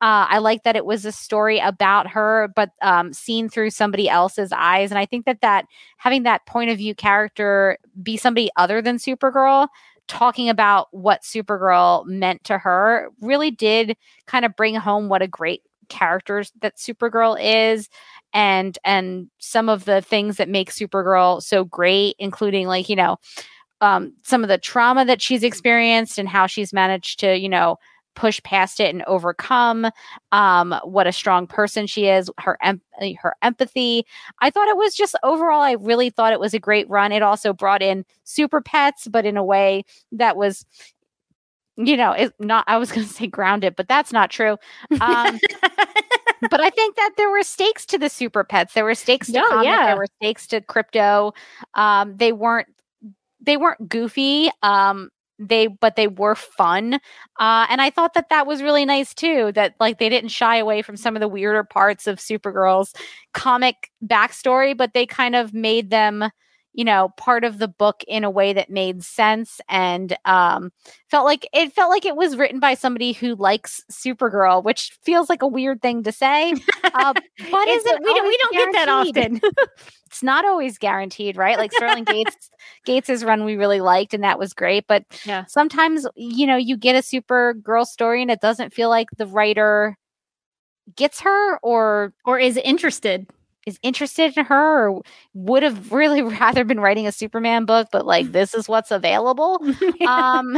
[0.00, 4.08] Uh, I like that it was a story about her, but um, seen through somebody
[4.08, 4.90] else's eyes.
[4.90, 8.98] And I think that that having that point of view character be somebody other than
[8.98, 9.68] Supergirl
[10.08, 13.96] talking about what Supergirl meant to her really did
[14.26, 17.88] kind of bring home what a great character that Supergirl is
[18.32, 23.16] and and some of the things that make Supergirl so great including like you know
[23.80, 27.76] um, some of the trauma that she's experienced and how she's managed to you know
[28.14, 29.86] push past it and overcome
[30.32, 32.80] um, what a strong person she is her em-
[33.18, 34.04] her empathy.
[34.40, 37.12] I thought it was just overall i really thought it was a great run.
[37.12, 40.64] It also brought in super pets but in a way that was
[41.76, 44.56] you know it not i was going to say grounded but that's not true.
[45.00, 45.38] Um,
[46.50, 48.74] but i think that there were stakes to the super pets.
[48.74, 49.86] There were stakes to Oh, Comet, yeah.
[49.86, 51.32] there were stakes to Krypto.
[51.74, 52.68] Um, they weren't
[53.40, 54.50] they weren't goofy.
[54.62, 56.94] Um, they but they were fun
[57.40, 60.56] uh and i thought that that was really nice too that like they didn't shy
[60.56, 62.92] away from some of the weirder parts of supergirl's
[63.32, 66.24] comic backstory but they kind of made them
[66.74, 70.70] you know part of the book in a way that made sense and um
[71.10, 75.30] felt like it felt like it was written by somebody who likes supergirl which feels
[75.30, 76.52] like a weird thing to say
[76.94, 77.14] uh,
[77.50, 79.40] but is it we don't- we don't get that often.
[80.06, 81.58] it's not always guaranteed, right?
[81.58, 82.50] Like Sterling Gates
[82.84, 85.44] Gates's run we really liked and that was great, but Yeah.
[85.46, 89.96] sometimes you know you get a Supergirl story and it doesn't feel like the writer
[90.96, 93.26] gets her or Or is interested?
[93.66, 95.02] Is interested in her or
[95.34, 99.58] would have really rather been writing a Superman book, but like this is what's available.
[100.06, 100.56] um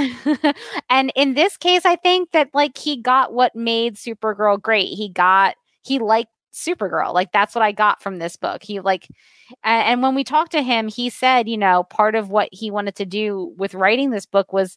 [0.91, 4.89] and in this case i think that like he got what made supergirl great.
[4.89, 7.13] He got he liked supergirl.
[7.15, 8.63] Like that's what i got from this book.
[8.63, 9.09] He like
[9.65, 12.71] a- and, when we talked to him he said you know part of what he
[12.71, 14.77] wanted to do with writing this book was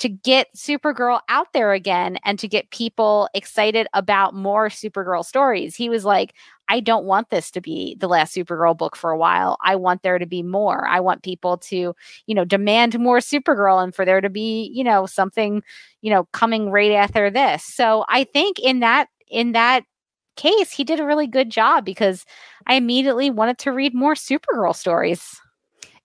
[0.00, 5.76] to get supergirl out there again and to get people excited about more supergirl stories.
[5.76, 6.34] He was like
[6.70, 9.58] i don't want this to be the last supergirl book for a while.
[9.62, 10.86] I want there to be more.
[10.86, 11.94] I want people to
[12.26, 15.62] you know demand more supergirl and for there to be you know something
[16.00, 17.64] you know coming right after this.
[17.64, 19.84] So i think in that in that
[20.36, 22.24] case he did a really good job because
[22.66, 25.38] i immediately wanted to read more supergirl stories.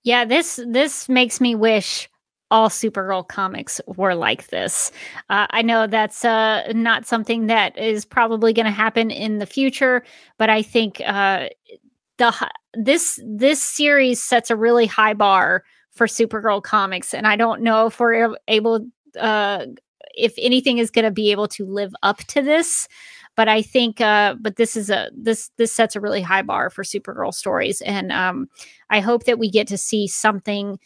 [0.03, 2.09] Yeah, this this makes me wish
[2.51, 4.91] all Supergirl comics were like this.
[5.29, 9.45] Uh, I know that's uh, not something that is probably going to happen in the
[9.45, 10.03] future,
[10.37, 11.49] but I think uh,
[12.17, 17.61] the this this series sets a really high bar for Supergirl comics, and I don't
[17.61, 18.87] know if we're able
[19.19, 19.65] uh,
[20.15, 22.87] if anything is going to be able to live up to this.
[23.35, 26.69] But I think, uh, but this is a this this sets a really high bar
[26.69, 28.47] for Supergirl stories, and um,
[28.89, 30.79] I hope that we get to see something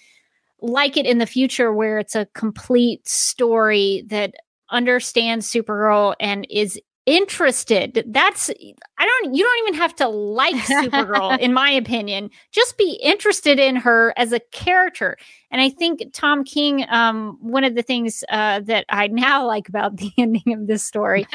[0.61, 4.33] like it in the future where it's a complete story that
[4.71, 6.79] understands Supergirl and is
[7.09, 8.03] interested.
[8.05, 12.29] That's I don't you don't even have to like Supergirl in my opinion.
[12.51, 15.17] Just be interested in her as a character.
[15.49, 19.67] And I think Tom King um one of the things uh that I now like
[19.67, 21.27] about the ending of this story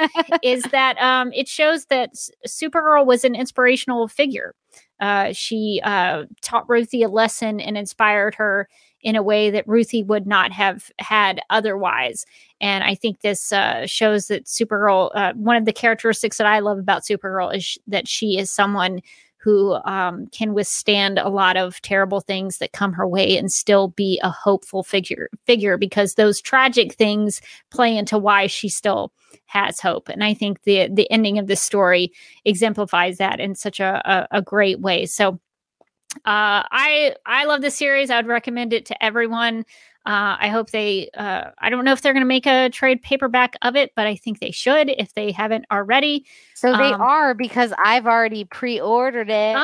[0.45, 2.11] is that um it shows that
[2.47, 4.55] Supergirl was an inspirational figure.
[5.01, 8.69] Uh she uh taught Ruthie a lesson and inspired her
[9.05, 12.25] in a way that Ruthie would not have had otherwise.
[12.61, 16.59] And I think this uh, shows that Supergirl, uh, one of the characteristics that I
[16.59, 19.01] love about Supergirl is sh- that she is someone
[19.37, 23.89] who um, can withstand a lot of terrible things that come her way and still
[23.89, 29.13] be a hopeful figure figure because those tragic things play into why she still
[29.45, 32.11] has hope and i think the the ending of this story
[32.47, 34.01] exemplifies that in such a,
[34.33, 35.39] a, a great way so
[36.25, 38.11] uh, I I love this series.
[38.11, 39.65] I would recommend it to everyone.
[40.07, 41.09] Uh, I hope they.
[41.17, 44.07] Uh, I don't know if they're going to make a trade paperback of it, but
[44.07, 46.27] I think they should if they haven't already.
[46.55, 49.57] So they Um, are because I've already pre-ordered it.
[49.57, 49.63] Um,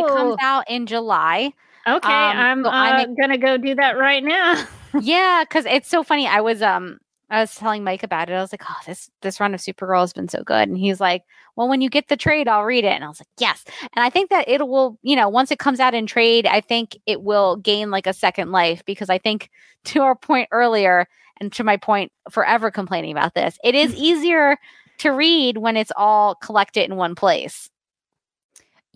[0.00, 0.36] it comes Oh.
[0.40, 1.52] out in July.
[1.86, 4.62] Okay, Um, I'm so I'm uh, ex- gonna go do that right now.
[5.00, 6.26] yeah, because it's so funny.
[6.26, 6.98] I was um
[7.30, 8.32] I was telling Mike about it.
[8.32, 11.00] I was like, oh, this this run of Supergirl has been so good, and he's
[11.00, 11.24] like,
[11.56, 12.92] well, when you get the trade, I'll read it.
[12.92, 13.64] And I was like, yes.
[13.94, 16.60] And I think that it will, you know, once it comes out in trade, I
[16.60, 19.50] think it will gain like a second life because I think
[19.86, 21.08] to our point earlier
[21.40, 24.56] and to my point forever complaining about this, it is easier
[24.98, 27.70] to read when it's all collected in one place.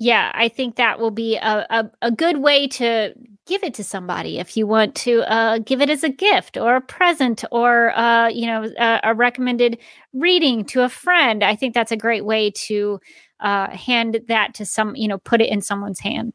[0.03, 3.15] Yeah, I think that will be a, a, a good way to
[3.47, 6.75] give it to somebody if you want to uh, give it as a gift or
[6.75, 9.79] a present or uh, you know a, a recommended
[10.13, 11.45] reading to a friend.
[11.45, 12.99] I think that's a great way to
[13.39, 16.33] uh, hand that to some you know put it in someone's hand.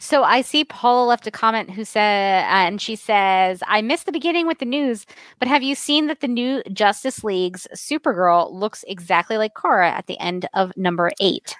[0.00, 4.12] So I see Paula left a comment who said, and she says, I missed the
[4.12, 5.04] beginning with the news,
[5.38, 10.06] but have you seen that the new Justice League's Supergirl looks exactly like Kara at
[10.06, 11.54] the end of number eight?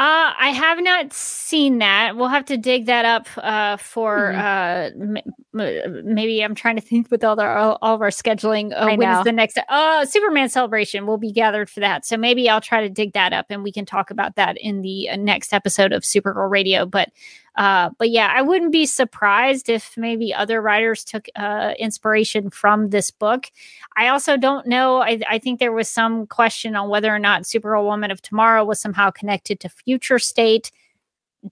[0.00, 2.16] Uh, I have not seen that.
[2.16, 4.38] We'll have to dig that up uh, for Hmm.
[4.38, 8.72] uh, m- maybe I'm trying to think with all, the, all, all of our scheduling.
[8.74, 11.06] Uh, when is the next uh, Superman celebration?
[11.06, 12.06] We'll be gathered for that.
[12.06, 14.80] So maybe I'll try to dig that up and we can talk about that in
[14.80, 16.86] the uh, next episode of Supergirl Radio.
[16.86, 17.10] But
[17.56, 22.90] uh, but yeah, I wouldn't be surprised if maybe other writers took uh, inspiration from
[22.90, 23.50] this book.
[23.96, 24.98] I also don't know.
[24.98, 28.64] I, I think there was some question on whether or not Supergirl Woman of Tomorrow
[28.64, 30.70] was somehow connected to Future State.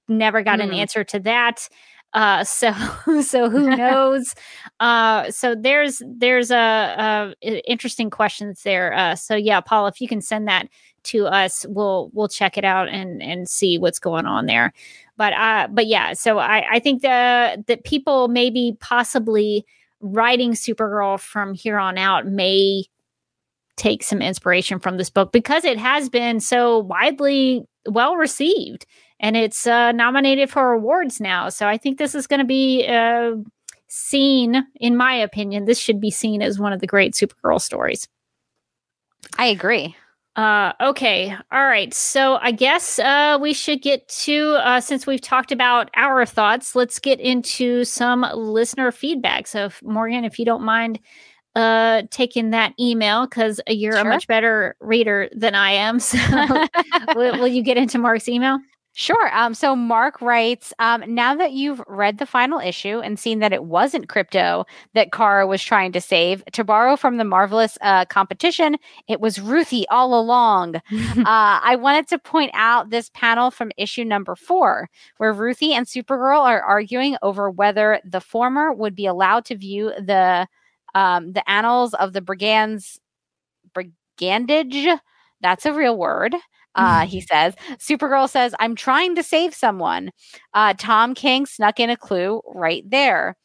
[0.07, 0.75] Never got an Hmm.
[0.77, 1.69] answer to that.
[2.15, 2.73] Uh, so
[3.23, 4.35] so who knows?
[4.81, 8.93] uh, so there's there's a, a i- interesting questions there.
[8.95, 10.69] Uh, so yeah, Paul, if you can send that
[11.05, 14.73] to us, we'll we'll check it out and and see what's going on there.
[15.17, 19.65] But uh, but yeah, so I I think the that people maybe possibly
[20.01, 22.85] writing Supergirl from here on out may
[23.77, 28.87] take some inspiration from this book because it has been so widely well received
[29.21, 31.49] and it's uh, nominated for awards now.
[31.49, 33.33] So I think this is going to be uh,
[33.89, 38.09] seen, in my opinion, this should be seen as one of the great Supergirl stories.
[39.37, 39.97] I agree.
[40.37, 41.35] Uh, okay.
[41.51, 41.93] All right.
[41.93, 46.77] So I guess uh, we should get to, uh, since we've talked about our thoughts,
[46.77, 49.49] let's get into some listener feedback.
[49.49, 51.01] So, if, Morgan, if you don't mind
[51.57, 55.99] uh, taking that email, because you're a much better reader than I am.
[55.99, 56.19] So,
[57.17, 58.61] will, will you get into Mark's email?
[58.95, 59.31] Sure.
[59.33, 63.53] Um, so Mark writes, um, now that you've read the final issue and seen that
[63.53, 64.65] it wasn't Krypto
[64.95, 68.77] that Kara was trying to save, to borrow from the marvelous uh, competition,
[69.07, 70.77] it was Ruthie all along.
[70.97, 75.87] uh, I wanted to point out this panel from issue number four, where Ruthie and
[75.87, 80.49] Supergirl are arguing over whether the former would be allowed to view the
[80.97, 82.99] um, the annals of the brigands
[83.75, 84.99] brigandage.
[85.41, 86.35] That's a real word.
[86.79, 87.55] Uh, he says.
[87.79, 90.11] Supergirl says, I'm trying to save someone.
[90.55, 93.37] Uh, Tom King snuck in a clue right there.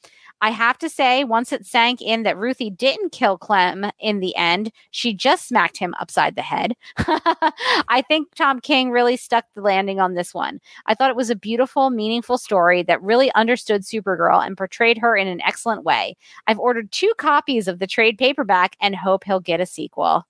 [0.41, 4.35] I have to say, once it sank in that Ruthie didn't kill Krem in the
[4.35, 6.73] end, she just smacked him upside the head.
[6.97, 10.59] I think Tom King really stuck the landing on this one.
[10.85, 15.15] I thought it was a beautiful, meaningful story that really understood Supergirl and portrayed her
[15.15, 16.17] in an excellent way.
[16.45, 20.25] I've ordered two copies of the trade paperback and hope he'll get a sequel.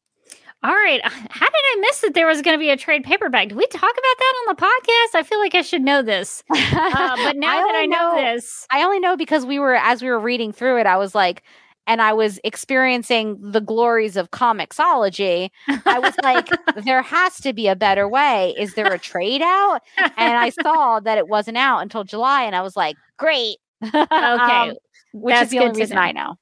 [0.64, 1.02] All right.
[1.04, 3.50] How did I miss that there was going to be a trade paperback?
[3.50, 5.20] Did we talk about that on the podcast?
[5.20, 6.44] I feel like I should know this.
[6.74, 10.02] Uh, but now that I only know, this, I only know because we were as
[10.02, 11.44] we were reading through it, I was like,
[11.88, 15.50] and I was experiencing the glories of Comixology.
[15.86, 16.50] I was like,
[16.86, 18.54] there has to be a better way.
[18.58, 19.82] Is there a trade out?
[19.98, 23.58] And I saw that it wasn't out until July, and I was like, great.
[23.84, 24.00] Okay.
[24.00, 24.74] Um,
[25.14, 26.02] which that's is the only reason know.
[26.02, 26.36] I know.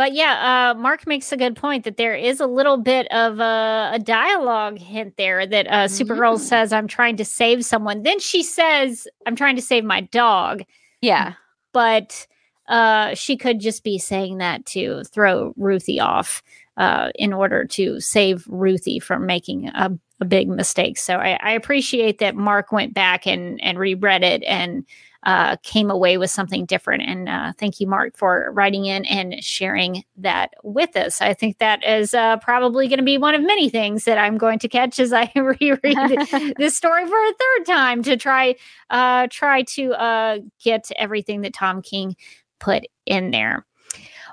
[0.00, 3.38] But yeah, uh, Mark makes a good point that there is a little bit of
[3.38, 6.38] a, a dialogue hint there that uh, Supergirl Mm.
[6.38, 8.02] says, I'm trying to save someone.
[8.02, 10.62] Then she says, I'm trying to save my dog.
[11.02, 11.34] yeah.
[11.74, 12.26] But
[12.66, 16.42] uh, she could just be saying that to throw Ruthie off
[16.78, 19.90] uh, in order to save Ruthie from making a,
[20.22, 20.96] a big mistake.
[20.96, 24.86] So I, I appreciate that Mark went back and, and reread it and
[25.24, 27.02] uh, came away with something different.
[27.02, 31.20] And uh, thank you, Mark, for writing in and sharing that with us.
[31.20, 34.38] I think that is uh, probably going to be one of many things that I'm
[34.38, 38.56] going to catch as I reread this story for a third time to try
[38.88, 42.16] uh, try to uh, get everything that Tom King
[42.58, 43.66] put in there.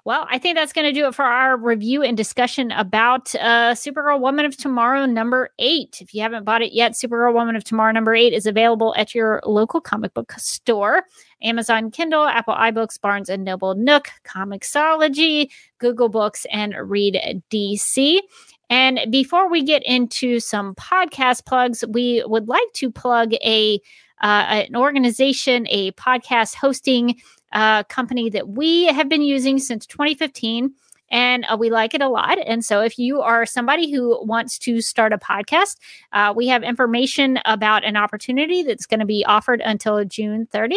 [0.08, 3.74] Well, I think that's going to do it for our review and discussion about uh,
[3.74, 5.98] Supergirl Woman of Tomorrow number eight.
[6.00, 9.14] If you haven't bought it yet, Supergirl Woman of Tomorrow number eight is available at
[9.14, 11.04] your local comic book store
[11.44, 18.22] Amazon Kindle, Apple iBooks, Barnes and Noble Nook, Comixology, Google Books, and Read DC.
[18.70, 23.82] And before we get into some podcast plugs, we would like to plug a
[24.22, 27.20] uh, an organization, a podcast hosting
[27.52, 30.74] uh, company that we have been using since 2015
[31.10, 32.38] and uh, we like it a lot.
[32.45, 35.78] And so, if you are somebody who wants to start a podcast,
[36.11, 40.76] uh, we have information about an opportunity that's going to be offered until June 30th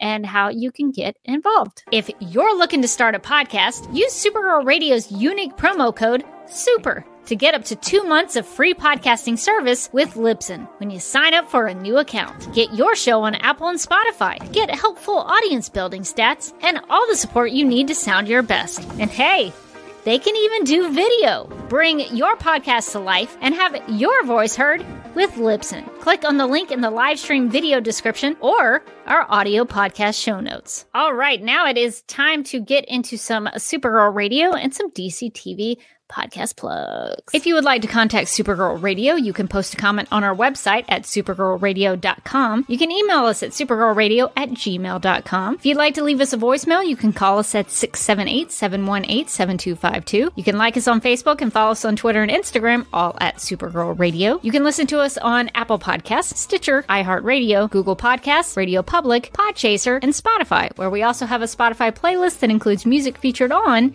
[0.00, 1.84] and how you can get involved.
[1.92, 7.36] If you're looking to start a podcast, use Supergirl Radio's unique promo code SUPER to
[7.36, 11.48] get up to two months of free podcasting service with Libsyn when you sign up
[11.48, 12.52] for a new account.
[12.54, 17.16] Get your show on Apple and Spotify, get helpful audience building stats, and all the
[17.16, 18.80] support you need to sound your best.
[18.98, 19.52] And hey,
[20.04, 21.44] they can even do video.
[21.68, 25.86] Bring your podcast to life and have your voice heard with Libsyn.
[26.00, 30.40] Click on the link in the live stream video description or our audio podcast show
[30.40, 30.86] notes.
[30.94, 35.32] All right, now it is time to get into some Supergirl Radio and some DC
[35.32, 35.76] TV
[36.10, 37.32] podcast plugs.
[37.32, 40.34] If you would like to contact Supergirl Radio, you can post a comment on our
[40.34, 42.64] website at supergirlradio.com.
[42.68, 45.54] You can email us at supergirlradio at gmail.com.
[45.54, 49.28] If you'd like to leave us a voicemail, you can call us at 678 718
[49.28, 50.32] 7252.
[50.34, 53.36] You can like us on Facebook and follow us on Twitter and Instagram, all at
[53.36, 54.40] Supergirl Radio.
[54.42, 59.98] You can listen to us on Apple Podcasts, Stitcher, iHeartRadio, Google Podcasts, Radio Public, Podchaser,
[60.02, 63.94] and Spotify, where we also have a Spotify playlist that includes music featured on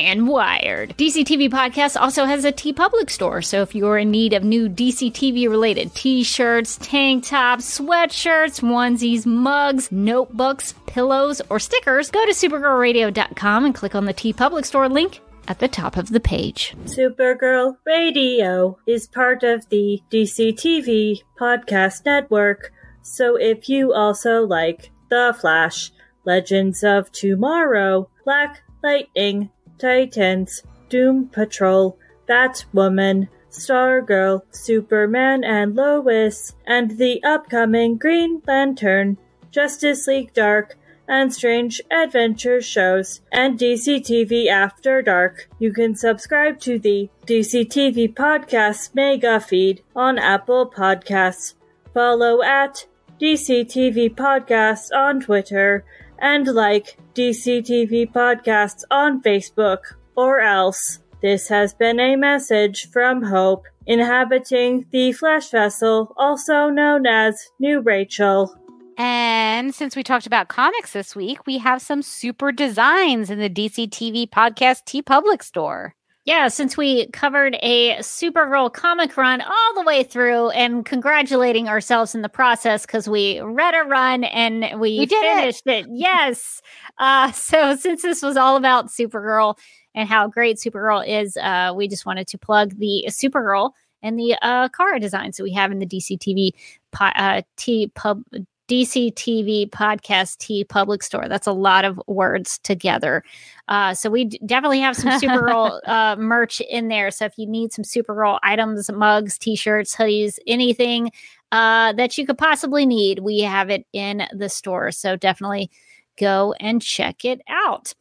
[0.00, 0.96] and Wired.
[0.96, 4.68] DC TV Podcast also has a TeePublic store, so if you're in need of new
[4.68, 12.24] DC TV related t shirts, tank tops, sweatshirts, onesies, mugs, notebooks, pillows, or stickers, go
[12.26, 16.74] to supergirlradio.com and click on the TeePublic store link at the top of the page.
[16.86, 22.72] Supergirl Radio is part of the DC TV podcast network,
[23.02, 25.92] so if you also like The Flash,
[26.24, 31.98] Legends of Tomorrow, Black Lightning, Titans, Doom Patrol,
[32.28, 39.16] Batwoman, Stargirl, Superman and Lois, and the upcoming Green Lantern,
[39.50, 40.76] Justice League Dark,
[41.06, 45.48] and Strange Adventure shows, and DC TV After Dark.
[45.58, 51.54] You can subscribe to the DC TV Podcast Mega Feed on Apple Podcasts.
[51.92, 52.86] Follow at
[53.20, 55.84] DC TV Podcast on Twitter
[56.18, 59.78] and like DC TV Podcasts on Facebook
[60.16, 60.98] or else.
[61.22, 67.80] This has been a message from Hope, inhabiting the Flash vessel, also known as New
[67.80, 68.54] Rachel.
[68.98, 73.50] And since we talked about comics this week, we have some super designs in the
[73.50, 75.94] DC TV podcast TeePublic store.
[76.24, 82.14] Yeah, since we covered a Supergirl comic run all the way through and congratulating ourselves
[82.14, 85.36] in the process because we read a run and we, We did it.
[85.36, 85.86] finished it.
[85.90, 86.62] Yes.
[86.96, 89.58] Uh, so since this was all about Supergirl
[89.94, 93.72] and how great Supergirl is, uh, we just wanted to plug the Supergirl
[94.02, 96.52] and the uh, Kara designs that we have in the DC TV
[96.90, 98.22] po- uh, T pub
[98.68, 101.28] DC TV podcast TeePublic store.
[101.28, 103.22] That's a lot of words together.
[103.68, 107.10] Uh, so we d- definitely have some Supergirl uh, merch in there.
[107.10, 111.10] So if you need some Supergirl items, mugs, t-shirts, hoodies, anything
[111.52, 114.90] uh, that you could possibly need, we have it in the store.
[114.92, 115.70] So definitely
[116.18, 117.92] go and check it out.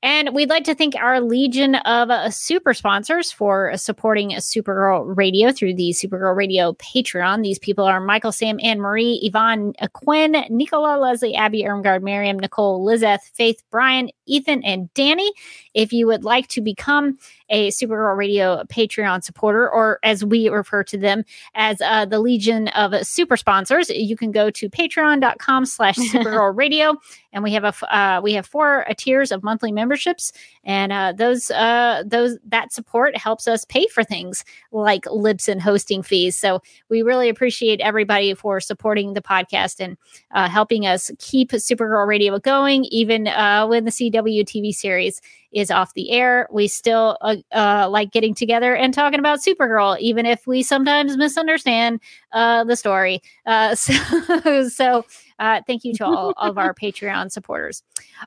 [0.00, 5.50] And we'd like to thank our legion of uh, super sponsors for supporting Supergirl Radio
[5.50, 7.42] through the Supergirl Radio Patreon.
[7.42, 12.84] These people are Michael, Sam, Anne Marie, Yvonne, Quinn, Nicola, Leslie, Abby, Ermgard, Miriam, Nicole,
[12.84, 15.32] Lizeth, Faith, Brian, Ethan, and Danny.
[15.74, 17.18] If you would like to become
[17.48, 22.68] a Supergirl Radio Patreon supporter, or as we refer to them as uh, the Legion
[22.68, 26.94] of Super Sponsors, you can go to patreon.com slash Supergirl Radio.
[27.32, 30.32] And we have a uh, we have four uh, tiers of monthly memberships,
[30.64, 36.02] and uh, those uh, those that support helps us pay for things like Libsyn hosting
[36.02, 36.36] fees.
[36.36, 39.96] So we really appreciate everybody for supporting the podcast and
[40.30, 45.20] uh, helping us keep Supergirl Radio going, even uh, when the CW TV series
[45.52, 46.48] is off the air.
[46.50, 51.16] We still uh, uh, like getting together and talking about Supergirl, even if we sometimes
[51.16, 52.00] misunderstand
[52.32, 53.22] uh, the story.
[53.46, 55.04] Uh, so, so
[55.38, 57.82] uh, thank you to all of our Patreon supporters.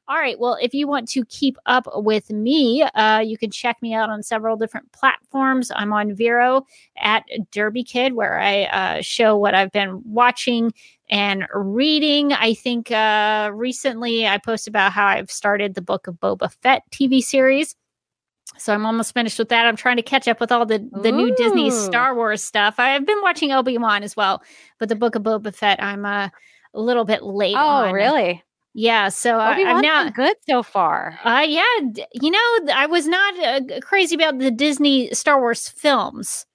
[0.07, 0.39] All right.
[0.39, 4.09] Well, if you want to keep up with me, uh, you can check me out
[4.09, 5.71] on several different platforms.
[5.75, 6.65] I'm on Vero
[6.97, 10.73] at Derby Kid, where I uh, show what I've been watching
[11.11, 12.31] and reading.
[12.33, 16.83] I think uh, recently I posted about how I've started the Book of Boba Fett
[16.91, 17.75] TV series.
[18.57, 19.67] So I'm almost finished with that.
[19.67, 22.75] I'm trying to catch up with all the the new Disney Star Wars stuff.
[22.79, 24.41] I've been watching Obi Wan as well,
[24.79, 26.29] but the Book of Boba Fett I'm uh,
[26.73, 27.55] a little bit late.
[27.55, 27.93] Oh, on.
[27.93, 28.43] really?
[28.73, 29.09] Yeah.
[29.09, 30.09] So uh, Obi I'm Wan's now.
[30.09, 31.19] good so far.
[31.23, 31.63] Uh, yeah,
[32.13, 36.45] you know, I was not uh, crazy about the Disney Star Wars films.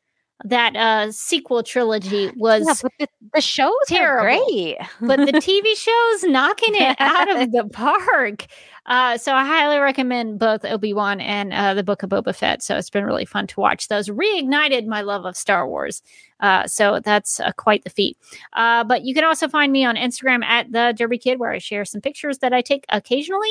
[0.44, 4.26] That uh, sequel trilogy was Yeah, but the, the shows terrible.
[4.26, 4.76] are great.
[5.00, 8.46] but the TV show's knocking it out of the park.
[8.84, 12.62] Uh, so I highly recommend both Obi Wan and uh, the Book of Boba Fett.
[12.62, 14.08] So it's been really fun to watch those.
[14.08, 16.02] Reignited my love of Star Wars.
[16.38, 18.16] Uh, so that's uh, quite the feat.
[18.52, 21.58] Uh, but you can also find me on Instagram at the Derby Kid, where I
[21.58, 23.50] share some pictures that I take occasionally.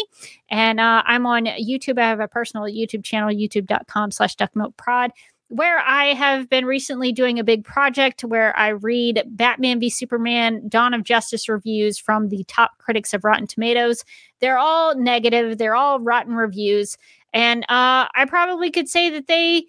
[0.50, 2.00] And uh, I'm on YouTube.
[2.00, 5.10] I have a personal YouTube channel, youtube.com slash duckmilkprod
[5.50, 10.68] where I have been recently doing a big project where I read Batman v Superman
[10.68, 14.04] Dawn of Justice reviews from the top critics of Rotten Tomatoes.
[14.40, 16.98] They're all negative, they're all rotten reviews,
[17.34, 19.66] and uh, I probably could say that they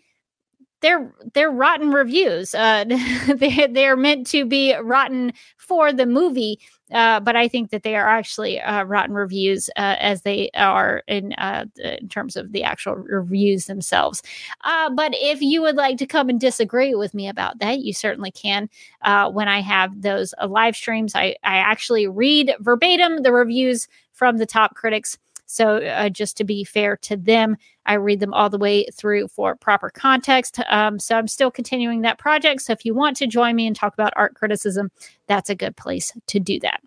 [0.80, 2.54] they're they're rotten reviews.
[2.54, 2.84] Uh,
[3.34, 6.58] they they're meant to be rotten for the movie,
[6.92, 11.02] uh, but I think that they are actually uh, rotten reviews uh, as they are
[11.08, 14.22] in uh, in terms of the actual reviews themselves.
[14.64, 17.92] Uh, but if you would like to come and disagree with me about that, you
[17.92, 18.68] certainly can.
[19.02, 24.38] Uh, when I have those live streams, I I actually read verbatim the reviews from
[24.38, 25.18] the top critics.
[25.46, 27.56] So, uh, just to be fair to them,
[27.86, 30.60] I read them all the way through for proper context.
[30.68, 32.62] Um, so, I'm still continuing that project.
[32.62, 34.90] So, if you want to join me and talk about art criticism,
[35.26, 36.80] that's a good place to do that.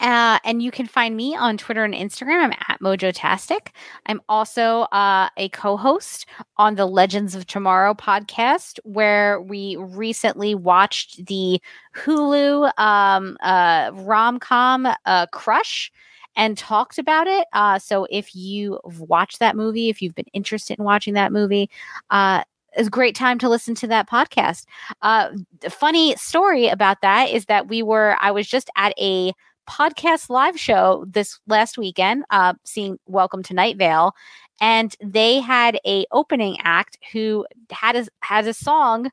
[0.00, 2.44] Uh, and you can find me on Twitter and Instagram.
[2.44, 3.68] I'm at Mojotastic.
[4.06, 6.26] I'm also uh, a co-host
[6.56, 11.60] on the Legends of Tomorrow podcast, where we recently watched the
[11.96, 15.90] Hulu um, uh, rom-com uh, Crush
[16.38, 17.46] and talked about it.
[17.52, 21.68] Uh, so if you've watched that movie, if you've been interested in watching that movie,
[22.10, 22.42] uh,
[22.74, 24.64] it's a great time to listen to that podcast.
[25.02, 25.30] Uh,
[25.68, 29.32] funny story about that is that we were, I was just at a
[29.68, 34.14] podcast live show this last weekend, uh, seeing Welcome to Night Vale,
[34.60, 39.10] and they had a opening act who had a has a song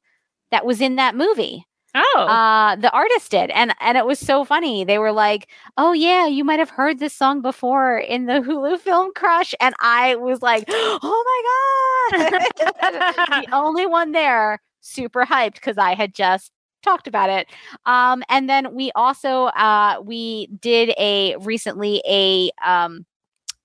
[0.51, 1.65] that was in that movie.
[1.95, 4.83] Oh, Uh, the artist did, and and it was so funny.
[4.83, 5.47] They were like,
[5.77, 9.75] "Oh yeah, you might have heard this song before in the Hulu film Crush," and
[9.79, 11.23] I was like, "Oh
[12.11, 16.51] my god!" the only one there, super hyped because I had just
[16.83, 17.47] talked about it.
[17.85, 23.05] Um, and then we also uh, we did a recently a um,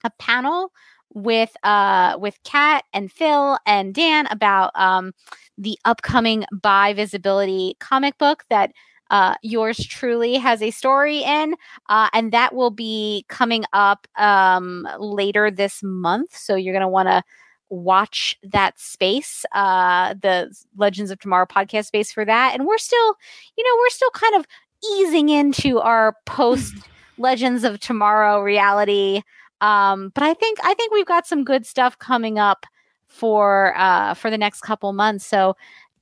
[0.05, 0.73] a panel
[1.13, 5.13] with uh with Kat and Phil and Dan about um
[5.59, 8.73] the upcoming by visibility comic book that
[9.11, 11.57] uh, yours truly has a story in,
[11.89, 16.35] uh, and that will be coming up um, later this month.
[16.37, 17.23] So you're going to want to
[17.71, 22.55] watch that space, uh, the Legends of Tomorrow podcast space for that.
[22.55, 23.15] And we're still,
[23.57, 24.47] you know, we're still kind of
[24.95, 26.75] easing into our post
[27.19, 29.23] Legends of Tomorrow reality.
[29.61, 32.67] Um, but I think I think we've got some good stuff coming up
[33.07, 35.27] for uh, for the next couple months.
[35.27, 35.57] So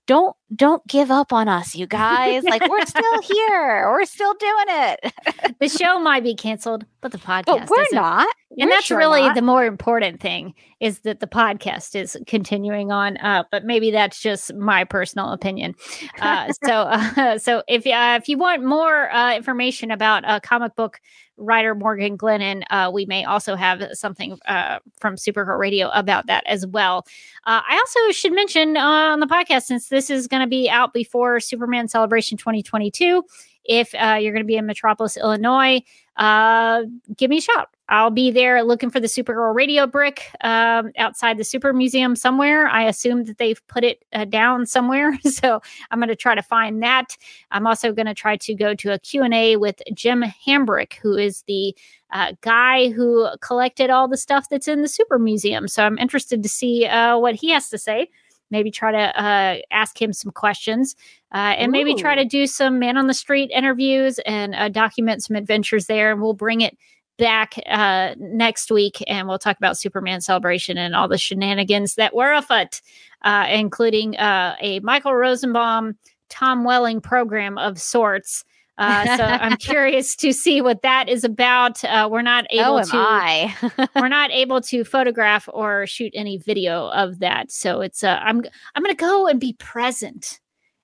[0.06, 2.42] don't don't give up on us, you guys.
[2.44, 3.88] Like we're still here.
[3.90, 5.54] We're still doing it.
[5.60, 7.94] the show might be canceled, but the podcast but we're isn't.
[7.94, 8.28] not.
[8.58, 9.34] and We're that's sure really not.
[9.34, 14.20] the more important thing is that the podcast is continuing on uh, but maybe that's
[14.20, 15.74] just my personal opinion
[16.20, 20.74] uh, so uh, so if uh, if you want more uh, information about uh, comic
[20.76, 21.00] book
[21.36, 26.44] writer morgan glennon uh, we may also have something uh, from supergirl radio about that
[26.46, 27.04] as well
[27.46, 30.68] uh, i also should mention uh, on the podcast since this is going to be
[30.68, 33.22] out before superman celebration 2022
[33.64, 35.80] if uh, you're going to be in metropolis illinois
[36.18, 36.82] uh,
[37.16, 37.68] give me a shout.
[37.88, 42.66] I'll be there looking for the Supergirl radio brick um, outside the Super Museum somewhere.
[42.66, 46.42] I assume that they've put it uh, down somewhere, so I'm going to try to
[46.42, 47.16] find that.
[47.52, 51.44] I'm also going to try to go to a Q&A with Jim Hambrick, who is
[51.46, 51.74] the
[52.12, 55.68] uh, guy who collected all the stuff that's in the Super Museum.
[55.68, 58.08] So I'm interested to see uh, what he has to say.
[58.50, 60.96] Maybe try to uh, ask him some questions
[61.32, 65.22] uh, and maybe try to do some man on the street interviews and uh, document
[65.22, 66.10] some adventures there.
[66.10, 66.76] And we'll bring it
[67.18, 72.14] back uh, next week and we'll talk about Superman Celebration and all the shenanigans that
[72.14, 72.80] were afoot,
[73.22, 75.98] uh, including uh, a Michael Rosenbaum,
[76.30, 78.44] Tom Welling program of sorts.
[78.78, 81.82] Uh, so I'm curious to see what that is about.
[81.84, 83.54] Uh, we're not able oh, to I?
[83.96, 87.50] we're not able to photograph or shoot any video of that.
[87.50, 88.42] So it's uh, I'm
[88.74, 90.40] I'm gonna go and be present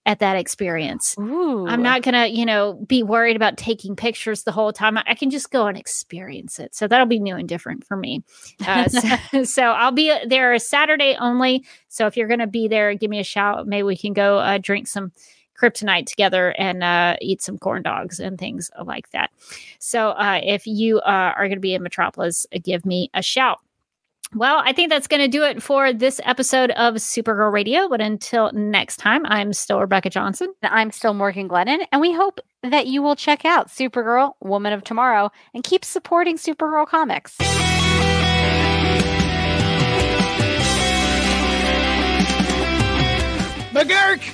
[0.07, 1.17] at that experience.
[1.19, 1.67] Ooh.
[1.67, 4.99] I'm not gonna, you know, be worried about taking pictures the whole time.
[4.99, 6.75] I, I can just go and experience it.
[6.75, 8.23] So that'll be new and different for me.
[8.67, 11.65] Uh, so, so I'll be there Saturday only.
[11.89, 13.67] So if you're gonna be there, give me a shout.
[13.67, 15.13] Maybe we can go uh, drink some
[15.61, 19.31] kryptonite together and uh, eat some corn dogs and things like that.
[19.79, 23.23] So uh, if you uh, are going to be in Metropolis, uh, give me a
[23.23, 23.61] shout.
[24.35, 27.89] Well, I think that's going to do it for this episode of Supergirl Radio.
[27.89, 30.53] But until next time, I'm still Rebecca Johnson.
[30.63, 34.83] I'm still Morgan Glennon, and we hope that you will check out Supergirl, Woman of
[34.83, 37.37] Tomorrow, and keep supporting Supergirl comics.
[43.73, 44.34] McGurk!